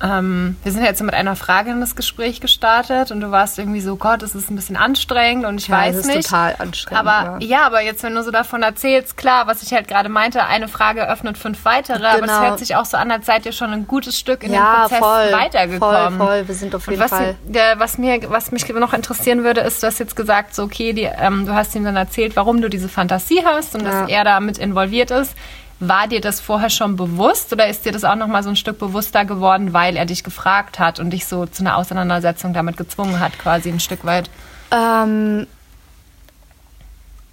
ähm, 0.02 0.56
wir 0.62 0.72
sind 0.72 0.84
jetzt 0.84 1.02
mit 1.02 1.14
einer 1.14 1.36
Frage 1.36 1.70
in 1.70 1.80
das 1.80 1.96
Gespräch 1.96 2.40
gestartet 2.40 3.10
und 3.10 3.20
du 3.20 3.30
warst 3.30 3.58
irgendwie 3.58 3.80
so, 3.80 3.96
Gott, 3.96 4.22
es 4.22 4.34
ist 4.34 4.50
ein 4.50 4.56
bisschen 4.56 4.76
anstrengend 4.76 5.44
und 5.44 5.60
ich 5.60 5.68
ja, 5.68 5.78
weiß 5.78 5.96
es 5.96 6.06
nicht. 6.06 6.18
ist 6.18 6.30
total 6.30 6.54
anstrengend. 6.58 7.00
Aber 7.00 7.38
ja. 7.40 7.58
ja. 7.58 7.66
aber 7.66 7.82
jetzt, 7.82 8.02
wenn 8.02 8.14
du 8.14 8.22
so 8.22 8.30
davon 8.30 8.62
erzählst, 8.62 9.16
klar, 9.16 9.46
was 9.46 9.62
ich 9.62 9.72
halt 9.72 9.88
gerade 9.88 10.08
meinte, 10.08 10.44
eine 10.44 10.68
Frage 10.68 11.08
öffnet 11.08 11.36
fünf 11.36 11.64
weitere, 11.64 11.98
genau. 11.98 12.10
aber 12.10 12.26
es 12.26 12.40
hört 12.40 12.58
sich 12.58 12.76
auch 12.76 12.84
so 12.84 12.96
an, 12.96 13.10
als 13.10 13.26
seid 13.26 13.46
ihr 13.46 13.52
schon 13.52 13.72
ein 13.72 13.86
gutes 13.86 14.18
Stück 14.18 14.44
in 14.44 14.52
ja, 14.52 14.58
den 14.58 14.80
Prozess 14.82 14.98
voll, 14.98 15.32
weitergekommen. 15.32 16.18
Voll, 16.18 16.26
voll, 16.26 16.48
wir 16.48 16.54
sind 16.54 16.74
auf 16.74 16.86
jeden 16.86 17.00
was, 17.00 17.10
Fall. 17.10 17.34
Der, 17.44 17.78
was, 17.78 17.98
mir, 17.98 18.20
was 18.30 18.52
mich 18.52 18.68
noch 18.68 18.92
interessieren 18.92 19.44
würde, 19.44 19.62
ist, 19.62 19.82
du 19.82 19.86
hast 19.88 19.98
jetzt 19.98 20.14
gesagt, 20.14 20.54
so, 20.54 20.62
okay, 20.62 20.92
die, 20.92 21.02
ähm, 21.04 21.46
du 21.46 21.54
hast 21.54 21.74
ihm 21.74 21.84
dann 21.84 21.96
erzählt, 21.96 22.36
warum 22.36 22.60
du 22.60 22.68
diese 22.68 22.88
Fantasie 22.88 23.42
hast 23.44 23.74
und 23.74 23.84
dass 23.84 24.08
er 24.08 24.24
damit 24.24 24.58
involviert 24.58 25.10
ist. 25.10 25.34
War 25.80 26.08
dir 26.08 26.20
das 26.20 26.40
vorher 26.40 26.70
schon 26.70 26.96
bewusst 26.96 27.52
oder 27.52 27.68
ist 27.68 27.84
dir 27.84 27.92
das 27.92 28.04
auch 28.04 28.16
noch 28.16 28.26
mal 28.26 28.42
so 28.42 28.48
ein 28.48 28.56
Stück 28.56 28.78
bewusster 28.78 29.24
geworden, 29.24 29.72
weil 29.72 29.96
er 29.96 30.06
dich 30.06 30.24
gefragt 30.24 30.78
hat 30.78 30.98
und 30.98 31.10
dich 31.10 31.26
so 31.26 31.46
zu 31.46 31.62
einer 31.62 31.76
Auseinandersetzung 31.76 32.52
damit 32.52 32.76
gezwungen 32.76 33.20
hat, 33.20 33.38
quasi 33.38 33.70
ein 33.70 33.80
Stück 33.80 34.04
weit? 34.04 34.28
Ähm, 34.72 35.46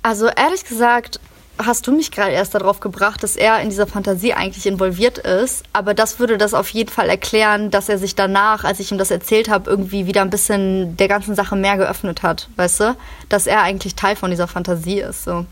also 0.03 0.27
ehrlich 0.27 0.65
gesagt, 0.65 1.19
hast 1.57 1.87
du 1.87 1.91
mich 1.91 2.11
gerade 2.11 2.31
erst 2.31 2.53
darauf 2.53 2.79
gebracht, 2.79 3.23
dass 3.23 3.35
er 3.35 3.59
in 3.61 3.69
dieser 3.69 3.87
Fantasie 3.87 4.33
eigentlich 4.33 4.65
involviert 4.65 5.17
ist. 5.17 5.63
Aber 5.73 5.93
das 5.93 6.19
würde 6.19 6.37
das 6.37 6.53
auf 6.53 6.69
jeden 6.69 6.89
Fall 6.89 7.09
erklären, 7.09 7.71
dass 7.71 7.89
er 7.89 7.97
sich 7.97 8.15
danach, 8.15 8.63
als 8.63 8.79
ich 8.79 8.91
ihm 8.91 8.97
das 8.97 9.11
erzählt 9.11 9.49
habe, 9.49 9.69
irgendwie 9.69 10.05
wieder 10.05 10.21
ein 10.21 10.29
bisschen 10.29 10.97
der 10.97 11.07
ganzen 11.07 11.35
Sache 11.35 11.55
mehr 11.55 11.77
geöffnet 11.77 12.23
hat, 12.23 12.49
weißt 12.55 12.79
du? 12.81 12.97
Dass 13.29 13.47
er 13.47 13.61
eigentlich 13.61 13.95
Teil 13.95 14.15
von 14.15 14.31
dieser 14.31 14.47
Fantasie 14.47 14.99
ist. 14.99 15.23
So. 15.23 15.45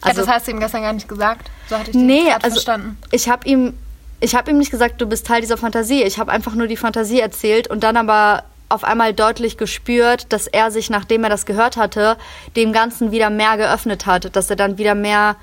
Also, 0.00 0.20
ja, 0.20 0.26
das 0.26 0.34
hast 0.34 0.46
du 0.46 0.52
ihm 0.52 0.60
gestern 0.60 0.82
gar 0.82 0.92
nicht 0.92 1.08
gesagt. 1.08 1.50
So 1.68 1.78
hatte 1.78 1.90
ich 1.90 1.96
nee, 1.96 2.30
also 2.30 2.50
verstanden. 2.50 2.98
Ich 3.10 3.28
habe 3.28 3.46
ihm, 3.48 3.74
ich 4.20 4.34
habe 4.34 4.50
ihm 4.50 4.58
nicht 4.58 4.70
gesagt, 4.70 5.00
du 5.00 5.06
bist 5.06 5.26
Teil 5.26 5.40
dieser 5.40 5.56
Fantasie. 5.56 6.02
Ich 6.02 6.18
habe 6.18 6.30
einfach 6.30 6.54
nur 6.54 6.66
die 6.66 6.76
Fantasie 6.76 7.20
erzählt 7.20 7.68
und 7.68 7.82
dann 7.82 7.96
aber 7.96 8.44
auf 8.68 8.84
einmal 8.84 9.14
deutlich 9.14 9.56
gespürt, 9.56 10.32
dass 10.32 10.46
er 10.46 10.70
sich, 10.70 10.90
nachdem 10.90 11.24
er 11.24 11.30
das 11.30 11.46
gehört 11.46 11.76
hatte, 11.76 12.16
dem 12.54 12.72
Ganzen 12.72 13.10
wieder 13.10 13.30
mehr 13.30 13.56
geöffnet 13.56 14.06
hat, 14.06 14.36
dass 14.36 14.50
er 14.50 14.56
dann 14.56 14.78
wieder 14.78 14.94
mehr 14.94 15.36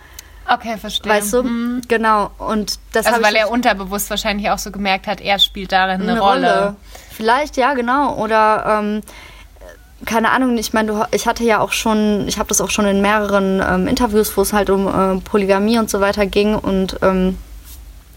Okay, 0.48 0.78
verstehe. 0.78 1.12
Weißt 1.12 1.34
du? 1.34 1.44
Mhm. 1.44 1.82
Genau. 1.88 2.30
Und 2.38 2.80
das 2.94 3.06
also 3.06 3.24
weil 3.24 3.36
er 3.36 3.50
unterbewusst 3.50 4.10
wahrscheinlich 4.10 4.50
auch 4.50 4.60
so 4.60 4.72
gemerkt 4.72 5.08
hat, 5.08 5.22
er 5.22 5.40
spielt 5.40 5.72
darin 5.72 6.02
eine, 6.02 6.12
eine 6.12 6.22
Rolle. 6.22 6.60
Rolle. 6.60 6.76
Vielleicht, 7.12 7.58
ja, 7.58 7.74
genau. 7.74 8.16
Oder 8.16 8.80
ähm, 8.80 9.02
keine 10.06 10.32
Ahnung, 10.32 10.58
ich 10.58 10.74
meine, 10.74 11.08
ich 11.12 11.28
hatte 11.28 11.44
ja 11.44 11.60
auch 11.60 11.72
schon, 11.72 12.28
ich 12.28 12.38
habe 12.38 12.48
das 12.50 12.62
auch 12.62 12.70
schon 12.70 12.86
in 12.86 13.02
mehreren 13.02 13.62
ähm, 13.68 13.88
Interviews, 13.88 14.36
wo 14.38 14.42
es 14.42 14.54
halt 14.54 14.70
um 14.70 14.88
äh, 14.88 15.20
Polygamie 15.22 15.80
und 15.80 15.90
so 15.90 16.00
weiter 16.00 16.26
ging 16.26 16.56
und 16.56 16.98
ähm, 17.02 17.38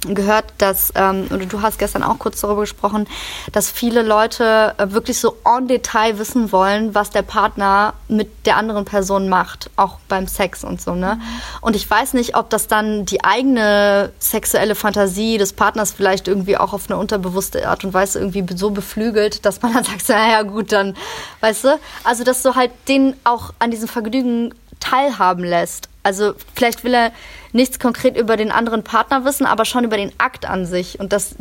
gehört, 0.02 0.52
dass, 0.58 0.92
ähm, 0.94 1.26
oder 1.30 1.46
du 1.46 1.62
hast 1.62 1.78
gestern 1.78 2.02
auch 2.02 2.18
kurz 2.18 2.40
darüber 2.40 2.62
gesprochen, 2.62 3.06
dass 3.52 3.70
viele 3.70 4.02
Leute 4.02 4.74
äh, 4.78 4.92
wirklich 4.92 5.18
so 5.18 5.36
en 5.44 5.68
Detail 5.68 6.18
wissen 6.18 6.52
wollen, 6.52 6.94
was 6.94 7.10
der 7.10 7.22
Partner 7.22 7.94
mit 8.08 8.46
der 8.46 8.56
anderen 8.56 8.84
Person 8.84 9.28
macht, 9.28 9.70
auch 9.76 9.98
beim 10.08 10.26
Sex 10.26 10.64
und 10.64 10.80
so, 10.80 10.94
ne? 10.94 11.16
Mhm. 11.16 11.22
Und 11.60 11.76
ich 11.76 11.88
weiß 11.88 12.14
nicht, 12.14 12.36
ob 12.36 12.50
das 12.50 12.68
dann 12.68 13.04
die 13.04 13.24
eigene 13.24 14.12
sexuelle 14.18 14.74
Fantasie 14.74 15.38
des 15.38 15.52
Partners 15.52 15.92
vielleicht 15.92 16.28
irgendwie 16.28 16.56
auch 16.56 16.72
auf 16.72 16.88
eine 16.88 16.98
unterbewusste 16.98 17.68
Art 17.68 17.84
und 17.84 17.94
Weise 17.94 18.20
irgendwie 18.20 18.44
so 18.56 18.70
beflügelt, 18.70 19.44
dass 19.44 19.62
man 19.62 19.72
dann 19.72 19.84
sagt, 19.84 20.08
naja 20.08 20.42
gut, 20.42 20.72
dann, 20.72 20.96
weißt 21.40 21.64
du? 21.64 21.80
Also, 22.04 22.24
dass 22.24 22.42
du 22.42 22.54
halt 22.54 22.70
den 22.88 23.14
auch 23.24 23.52
an 23.58 23.70
diesem 23.70 23.88
Vergnügen 23.88 24.54
teilhaben 24.80 25.44
lässt. 25.44 25.88
Also 26.08 26.34
vielleicht 26.54 26.84
will 26.84 26.94
er 26.94 27.12
nichts 27.52 27.78
konkret 27.78 28.16
über 28.16 28.36
den 28.36 28.50
anderen 28.50 28.82
Partner 28.82 29.24
wissen, 29.24 29.46
aber 29.46 29.64
schon 29.64 29.84
über 29.84 29.96
den 29.96 30.12
Akt 30.18 30.46
an 30.46 30.64
sich. 30.64 30.98
Und 30.98 31.12
das 31.12 31.36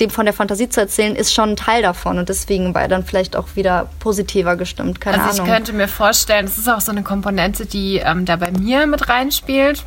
dem 0.00 0.10
von 0.10 0.26
der 0.26 0.34
Fantasie 0.34 0.68
zu 0.68 0.80
erzählen, 0.80 1.16
ist 1.16 1.32
schon 1.32 1.50
ein 1.50 1.56
Teil 1.56 1.82
davon. 1.82 2.18
Und 2.18 2.28
deswegen 2.28 2.74
war 2.74 2.82
er 2.82 2.88
dann 2.88 3.04
vielleicht 3.04 3.34
auch 3.34 3.48
wieder 3.56 3.88
positiver 3.98 4.56
gestimmt. 4.56 5.00
Keine 5.00 5.22
also 5.22 5.42
Ahnung. 5.42 5.46
ich 5.46 5.52
könnte 5.52 5.72
mir 5.72 5.88
vorstellen, 5.88 6.46
das 6.46 6.58
ist 6.58 6.68
auch 6.68 6.80
so 6.80 6.92
eine 6.92 7.02
Komponente, 7.02 7.66
die 7.66 7.96
ähm, 7.96 8.24
da 8.24 8.36
bei 8.36 8.50
mir 8.50 8.86
mit 8.86 9.08
reinspielt. 9.08 9.84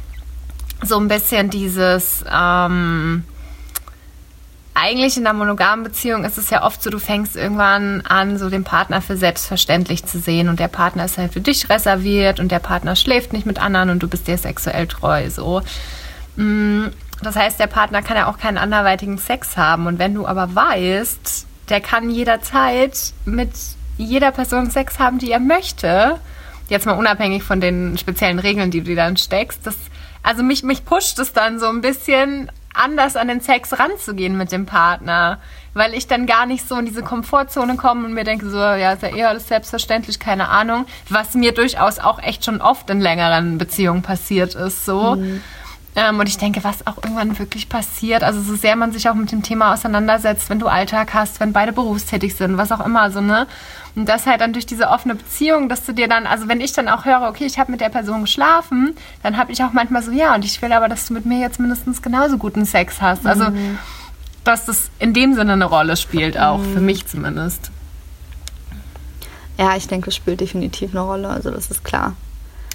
So 0.84 0.98
ein 0.98 1.08
bisschen 1.08 1.50
dieses, 1.50 2.24
ähm, 2.32 3.24
eigentlich 4.82 5.18
in 5.18 5.26
einer 5.26 5.38
monogamen 5.38 5.84
Beziehung 5.84 6.24
ist 6.24 6.38
es 6.38 6.50
ja 6.50 6.64
oft 6.64 6.82
so, 6.82 6.90
du 6.90 7.00
fängst 7.00 7.36
irgendwann 7.36 8.02
an, 8.02 8.38
so 8.38 8.50
den 8.50 8.64
Partner 8.64 9.02
für 9.02 9.18
selbstverständlich 9.18 10.06
zu 10.06 10.20
sehen 10.20 10.50
und 10.50 10.60
der 10.60 10.68
Partner 10.68 11.06
ist 11.06 11.18
halt 11.18 11.34
für 11.34 11.42
dich 11.42 11.70
reserviert 11.70 12.40
und 12.40 12.52
der 12.52 12.60
Partner 12.60 12.96
schläft 12.96 13.34
nicht 13.34 13.46
mit 13.46 13.60
anderen 13.60 13.90
und 13.90 14.00
du 14.04 14.08
bist 14.08 14.28
dir 14.28 14.38
sexuell 14.38 14.88
treu, 14.88 15.30
so. 15.30 15.62
Mm, 16.36 16.88
das 17.22 17.36
heißt, 17.36 17.60
der 17.60 17.68
Partner 17.68 18.02
kann 18.02 18.18
ja 18.18 18.28
auch 18.28 18.38
keinen 18.38 18.58
anderweitigen 18.58 19.18
Sex 19.18 19.58
haben 19.58 19.88
und 19.88 20.00
wenn 20.00 20.14
du 20.14 20.26
aber 20.26 20.56
weißt, 20.56 21.46
der 21.70 21.82
kann 21.82 22.10
jederzeit 22.10 23.14
mit 23.26 23.52
jeder 23.98 24.32
Person 24.32 24.72
Sex 24.72 25.00
haben, 25.00 25.20
die 25.20 25.32
er 25.32 25.40
möchte, 25.40 26.20
jetzt 26.70 26.86
mal 26.86 26.94
unabhängig 26.94 27.44
von 27.44 27.60
den 27.60 27.98
speziellen 27.98 28.40
Regeln, 28.40 28.72
die 28.72 28.82
du 28.82 28.96
dann 28.96 29.18
steckst, 29.18 29.66
das, 29.66 29.76
also 30.24 30.44
mich, 30.44 30.64
mich 30.64 30.86
pusht 30.86 31.20
es 31.20 31.34
dann 31.34 31.60
so 31.60 31.68
ein 31.68 31.82
bisschen 31.82 32.50
anders 32.74 33.16
an 33.16 33.28
den 33.28 33.42
Sex 33.42 33.78
ranzugehen 33.80 34.38
mit 34.38 34.52
dem 34.52 34.66
Partner, 34.66 35.40
weil 35.74 35.94
ich 35.94 36.08
dann 36.08 36.26
gar 36.26 36.46
nicht 36.46 36.68
so 36.68 36.78
in 36.78 36.86
diese 36.86 37.04
Komfortzone 37.04 37.76
komme 37.76 38.06
und 38.06 38.14
mir 38.14 38.24
denke 38.24 38.50
so, 38.50 38.58
ja, 38.58 38.94
ist 38.94 39.04
ja 39.04 39.10
eher 39.10 39.30
alles 39.30 39.48
selbstverständlich, 39.48 40.20
keine 40.20 40.50
Ahnung, 40.50 40.86
was 41.10 41.34
mir 41.34 41.54
durchaus 41.54 42.00
auch 42.00 42.22
echt 42.22 42.46
schon 42.46 42.62
oft 42.62 42.90
in 42.90 43.02
längeren 43.02 43.58
Beziehungen 43.58 44.02
passiert 44.02 44.56
ist, 44.56 44.86
so. 44.86 45.16
Mhm. 45.16 45.42
Ähm, 46.00 46.18
und 46.18 46.30
ich 46.30 46.38
denke, 46.38 46.64
was 46.64 46.88
auch 46.88 46.96
irgendwann 47.04 47.38
wirklich 47.40 47.68
passiert, 47.68 48.24
also 48.24 48.42
so 48.42 48.56
sehr 48.56 48.78
man 48.78 48.94
sich 48.94 49.10
auch 49.10 49.16
mit 49.16 49.34
dem 49.34 49.44
Thema 49.44 49.74
auseinandersetzt, 49.74 50.50
wenn 50.50 50.58
du 50.58 50.68
Alltag 50.68 51.14
hast, 51.14 51.42
wenn 51.42 51.52
beide 51.52 51.74
berufstätig 51.74 52.36
sind, 52.36 52.56
was 52.56 52.72
auch 52.72 52.86
immer, 52.86 53.12
so, 53.12 53.20
ne? 53.20 53.48
Und 53.96 54.08
das 54.08 54.26
halt 54.26 54.40
dann 54.40 54.54
durch 54.54 54.66
diese 54.66 54.88
offene 54.88 55.16
Beziehung, 55.16 55.68
dass 55.68 55.84
du 55.84 55.92
dir 55.92 56.08
dann, 56.08 56.26
also 56.26 56.48
wenn 56.48 56.62
ich 56.62 56.72
dann 56.72 56.88
auch 56.88 57.04
höre, 57.04 57.28
okay, 57.28 57.46
ich 57.46 57.60
habe 57.60 57.70
mit 57.70 57.82
der 57.82 57.90
Person 57.90 58.22
geschlafen, 58.22 58.96
dann 59.24 59.36
habe 59.36 59.52
ich 59.52 59.62
auch 59.62 59.74
manchmal 59.74 60.02
so, 60.02 60.12
ja, 60.12 60.34
und 60.36 60.46
ich 60.46 60.62
will 60.62 60.72
aber, 60.72 60.88
dass 60.88 61.06
du 61.06 61.14
mit 61.14 61.26
mir 61.26 61.40
jetzt 61.40 61.60
mindestens 61.60 62.02
genauso 62.02 62.38
guten 62.38 62.64
Sex 62.64 63.02
hast. 63.02 63.28
Also, 63.28 63.50
mhm. 63.50 63.78
dass 64.46 64.64
das 64.66 64.92
in 65.00 65.14
dem 65.14 65.34
Sinne 65.34 65.52
eine 65.52 65.66
Rolle 65.66 65.98
spielt, 65.98 66.40
auch 66.40 66.60
mhm. 66.60 66.74
für 66.76 66.82
mich 66.82 67.08
zumindest. 67.08 67.72
Ja, 69.58 69.76
ich 69.76 69.90
denke, 69.90 70.12
es 70.12 70.16
spielt 70.16 70.40
definitiv 70.40 70.92
eine 70.92 71.02
Rolle, 71.02 71.28
also 71.28 71.52
das 71.52 71.70
ist 71.70 71.84
klar. 71.84 72.16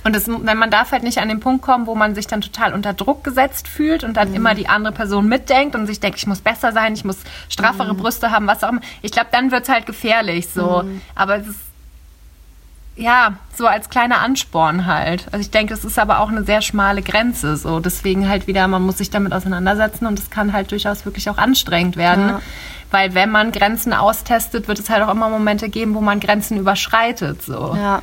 Und 0.05 0.15
das, 0.15 0.29
wenn 0.29 0.59
man 0.59 0.71
darf 0.71 0.93
halt 0.93 1.03
nicht 1.03 1.19
an 1.19 1.29
den 1.29 1.41
Punkt 1.41 1.63
kommen, 1.63 1.87
wo 1.87 1.95
man 1.95 2.15
sich 2.15 2.27
dann 2.27 2.43
total 2.43 2.75
unter 2.75 2.93
Druck 2.93 3.25
gesetzt 3.25 3.67
fühlt 3.67 4.05
und 4.05 4.19
dann 4.19 4.29
mhm. 4.29 4.35
immer 4.35 4.55
die 4.55 4.69
andere 4.69 4.93
Person 4.93 5.27
mitdenkt 5.27 5.75
und 5.75 5.87
sich 5.87 5.99
denkt, 5.99 6.19
ich 6.19 6.27
muss 6.27 6.41
besser 6.41 6.73
sein, 6.73 6.93
ich 6.93 7.05
muss 7.05 7.17
straffere 7.49 7.95
mhm. 7.95 7.99
Brüste 7.99 8.31
haben, 8.31 8.47
was 8.47 8.63
auch 8.63 8.69
immer. 8.69 8.83
Ich 9.01 9.13
glaube, 9.13 9.29
dann 9.33 9.51
wird 9.51 9.63
es 9.63 9.71
halt 9.71 9.87
gefährlich 9.87 10.49
so. 10.49 10.83
Mhm. 10.85 11.01
Aber 11.15 11.39
es 11.39 11.49
ist 11.49 11.61
ja, 12.97 13.35
so 13.57 13.67
als 13.67 13.89
kleiner 13.91 14.21
Ansporn 14.21 14.87
halt. 14.87 15.27
Also 15.33 15.41
ich 15.41 15.51
denke, 15.51 15.75
es 15.75 15.85
ist 15.85 15.99
aber 15.99 16.21
auch 16.21 16.29
eine 16.29 16.45
sehr 16.45 16.63
schmale 16.63 17.03
Grenze. 17.03 17.57
So, 17.57 17.81
deswegen 17.81 18.29
halt 18.29 18.47
wieder, 18.47 18.69
man 18.69 18.83
muss 18.83 18.99
sich 18.99 19.11
damit 19.11 19.33
auseinandersetzen 19.33 20.07
und 20.07 20.19
es 20.19 20.31
kann 20.31 20.53
halt 20.53 20.71
durchaus 20.71 21.05
wirklich 21.05 21.29
auch 21.29 21.39
anstrengend 21.39 21.97
werden. 21.97 22.29
Ja. 22.29 22.41
Weil 22.93 23.15
wenn 23.15 23.31
man 23.33 23.51
Grenzen 23.51 23.93
austestet, 23.93 24.69
wird 24.69 24.79
es 24.79 24.91
halt 24.91 25.03
auch 25.03 25.11
immer 25.11 25.29
Momente 25.29 25.71
geben, 25.71 25.95
wo 25.95 26.01
man 26.01 26.21
Grenzen 26.21 26.57
überschreitet. 26.57 27.43
So. 27.43 27.75
Ja 27.75 28.03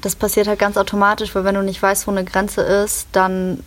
das 0.00 0.14
passiert 0.14 0.46
halt 0.46 0.58
ganz 0.58 0.76
automatisch, 0.76 1.34
weil 1.34 1.44
wenn 1.44 1.54
du 1.54 1.62
nicht 1.62 1.82
weißt, 1.82 2.06
wo 2.06 2.10
eine 2.10 2.24
Grenze 2.24 2.62
ist, 2.62 3.08
dann 3.12 3.62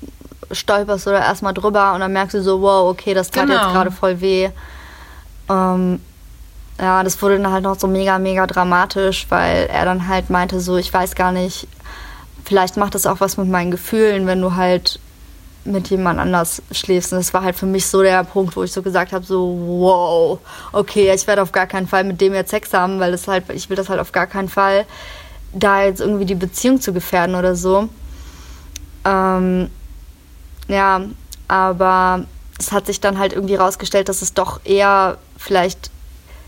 stolperst 0.51 1.05
du 1.05 1.11
da 1.11 1.19
erstmal 1.19 1.53
drüber 1.53 1.93
und 1.93 1.99
dann 1.99 2.13
merkst 2.13 2.35
du 2.35 2.41
so, 2.41 2.61
wow, 2.61 2.89
okay, 2.89 3.13
das 3.13 3.31
tat 3.31 3.47
genau. 3.47 3.61
jetzt 3.61 3.73
gerade 3.73 3.91
voll 3.91 4.21
weh. 4.21 4.49
Ähm, 5.49 5.99
ja, 6.79 7.03
das 7.03 7.21
wurde 7.21 7.39
dann 7.39 7.51
halt 7.51 7.63
noch 7.63 7.77
so 7.79 7.87
mega, 7.87 8.19
mega 8.19 8.47
dramatisch, 8.47 9.25
weil 9.29 9.67
er 9.67 9.85
dann 9.85 10.07
halt 10.07 10.29
meinte 10.29 10.59
so, 10.59 10.77
ich 10.77 10.93
weiß 10.93 11.15
gar 11.15 11.31
nicht, 11.31 11.67
vielleicht 12.45 12.77
macht 12.77 12.95
das 12.95 13.05
auch 13.05 13.19
was 13.19 13.37
mit 13.37 13.47
meinen 13.47 13.71
Gefühlen, 13.71 14.27
wenn 14.27 14.41
du 14.41 14.55
halt 14.55 14.99
mit 15.65 15.89
jemand 15.89 16.19
anders 16.19 16.61
schläfst. 16.71 17.11
Und 17.11 17.19
das 17.19 17.33
war 17.33 17.43
halt 17.43 17.55
für 17.55 17.65
mich 17.65 17.85
so 17.85 18.01
der 18.01 18.23
Punkt, 18.23 18.55
wo 18.55 18.63
ich 18.63 18.71
so 18.71 18.81
gesagt 18.81 19.11
habe, 19.11 19.25
so, 19.25 19.57
wow, 19.67 20.39
okay, 20.71 21.13
ich 21.13 21.27
werde 21.27 21.41
auf 21.41 21.51
gar 21.51 21.67
keinen 21.67 21.87
Fall 21.87 22.05
mit 22.05 22.21
dem 22.21 22.33
jetzt 22.33 22.49
Sex 22.49 22.73
haben, 22.73 22.99
weil 22.99 23.11
das 23.11 23.27
halt, 23.27 23.49
ich 23.49 23.69
will 23.69 23.75
das 23.75 23.89
halt 23.89 23.99
auf 23.99 24.11
gar 24.11 24.25
keinen 24.25 24.49
Fall 24.49 24.85
da 25.53 25.83
jetzt 25.83 26.01
irgendwie 26.01 26.25
die 26.25 26.35
Beziehung 26.35 26.81
zu 26.81 26.93
gefährden 26.93 27.35
oder 27.35 27.55
so. 27.55 27.89
Ähm, 29.05 29.69
ja, 30.67 31.01
aber 31.47 32.25
es 32.59 32.71
hat 32.71 32.85
sich 32.85 32.99
dann 32.99 33.17
halt 33.17 33.33
irgendwie 33.33 33.55
rausgestellt, 33.55 34.09
dass 34.09 34.21
es 34.21 34.33
doch 34.33 34.61
eher 34.65 35.17
vielleicht 35.37 35.89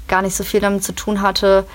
gar 0.08 0.22
nicht 0.22 0.36
so 0.36 0.44
viel 0.44 0.60
damit 0.60 0.84
zu 0.84 0.94
tun 0.94 1.22
hatte, 1.22 1.66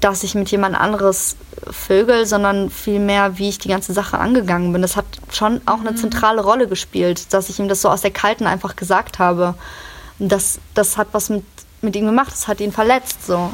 dass 0.00 0.24
ich 0.24 0.34
mit 0.34 0.50
jemand 0.50 0.74
anderes 0.74 1.36
vögel, 1.70 2.26
sondern 2.26 2.70
vielmehr, 2.70 3.38
wie 3.38 3.50
ich 3.50 3.58
die 3.58 3.68
ganze 3.68 3.92
Sache 3.92 4.18
angegangen 4.18 4.72
bin. 4.72 4.82
Das 4.82 4.96
hat 4.96 5.04
schon 5.30 5.60
auch 5.66 5.80
eine 5.80 5.92
mhm. 5.92 5.96
zentrale 5.96 6.42
Rolle 6.42 6.66
gespielt, 6.66 7.32
dass 7.32 7.48
ich 7.48 7.60
ihm 7.60 7.68
das 7.68 7.82
so 7.82 7.88
aus 7.88 8.00
der 8.00 8.10
Kalten 8.10 8.46
einfach 8.46 8.74
gesagt 8.74 9.20
habe. 9.20 9.54
Und 10.18 10.32
das, 10.32 10.58
das 10.74 10.96
hat 10.96 11.08
was 11.12 11.28
mit, 11.28 11.44
mit 11.82 11.94
ihm 11.94 12.06
gemacht, 12.06 12.32
das 12.32 12.48
hat 12.48 12.60
ihn 12.60 12.72
verletzt 12.72 13.24
so 13.26 13.52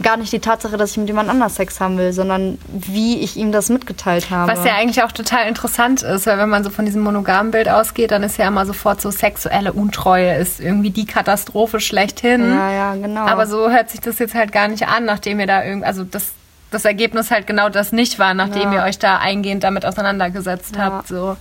gar 0.00 0.16
nicht 0.16 0.32
die 0.32 0.40
Tatsache, 0.40 0.76
dass 0.76 0.92
ich 0.92 0.96
mit 0.96 1.08
jemand 1.08 1.28
anders 1.28 1.56
Sex 1.56 1.80
haben 1.80 1.98
will, 1.98 2.12
sondern 2.12 2.58
wie 2.68 3.20
ich 3.20 3.36
ihm 3.36 3.52
das 3.52 3.68
mitgeteilt 3.68 4.30
habe. 4.30 4.50
Was 4.50 4.64
ja 4.64 4.74
eigentlich 4.74 5.02
auch 5.02 5.12
total 5.12 5.46
interessant 5.48 6.02
ist, 6.02 6.26
weil 6.26 6.38
wenn 6.38 6.48
man 6.48 6.64
so 6.64 6.70
von 6.70 6.84
diesem 6.84 7.02
monogamen 7.02 7.52
Bild 7.52 7.68
ausgeht, 7.68 8.10
dann 8.10 8.22
ist 8.22 8.38
ja 8.38 8.48
immer 8.48 8.66
sofort 8.66 9.00
so 9.00 9.10
sexuelle 9.10 9.72
Untreue 9.72 10.34
ist 10.36 10.60
irgendwie 10.60 10.90
die 10.90 11.06
Katastrophe 11.06 11.80
schlechthin. 11.80 12.48
Ja, 12.48 12.72
ja, 12.72 12.94
genau. 12.94 13.26
Aber 13.26 13.46
so 13.46 13.70
hört 13.70 13.90
sich 13.90 14.00
das 14.00 14.18
jetzt 14.18 14.34
halt 14.34 14.52
gar 14.52 14.68
nicht 14.68 14.88
an, 14.88 15.04
nachdem 15.04 15.40
ihr 15.40 15.46
da 15.46 15.64
irgendwie, 15.64 15.86
also 15.86 16.04
das, 16.04 16.32
das 16.70 16.84
Ergebnis 16.84 17.30
halt 17.30 17.46
genau 17.46 17.68
das 17.68 17.92
nicht 17.92 18.18
war, 18.18 18.34
nachdem 18.34 18.72
ja. 18.72 18.80
ihr 18.80 18.88
euch 18.88 18.98
da 18.98 19.18
eingehend 19.18 19.64
damit 19.64 19.84
auseinandergesetzt 19.84 20.76
ja. 20.76 20.82
habt. 20.82 21.08
So. 21.08 21.36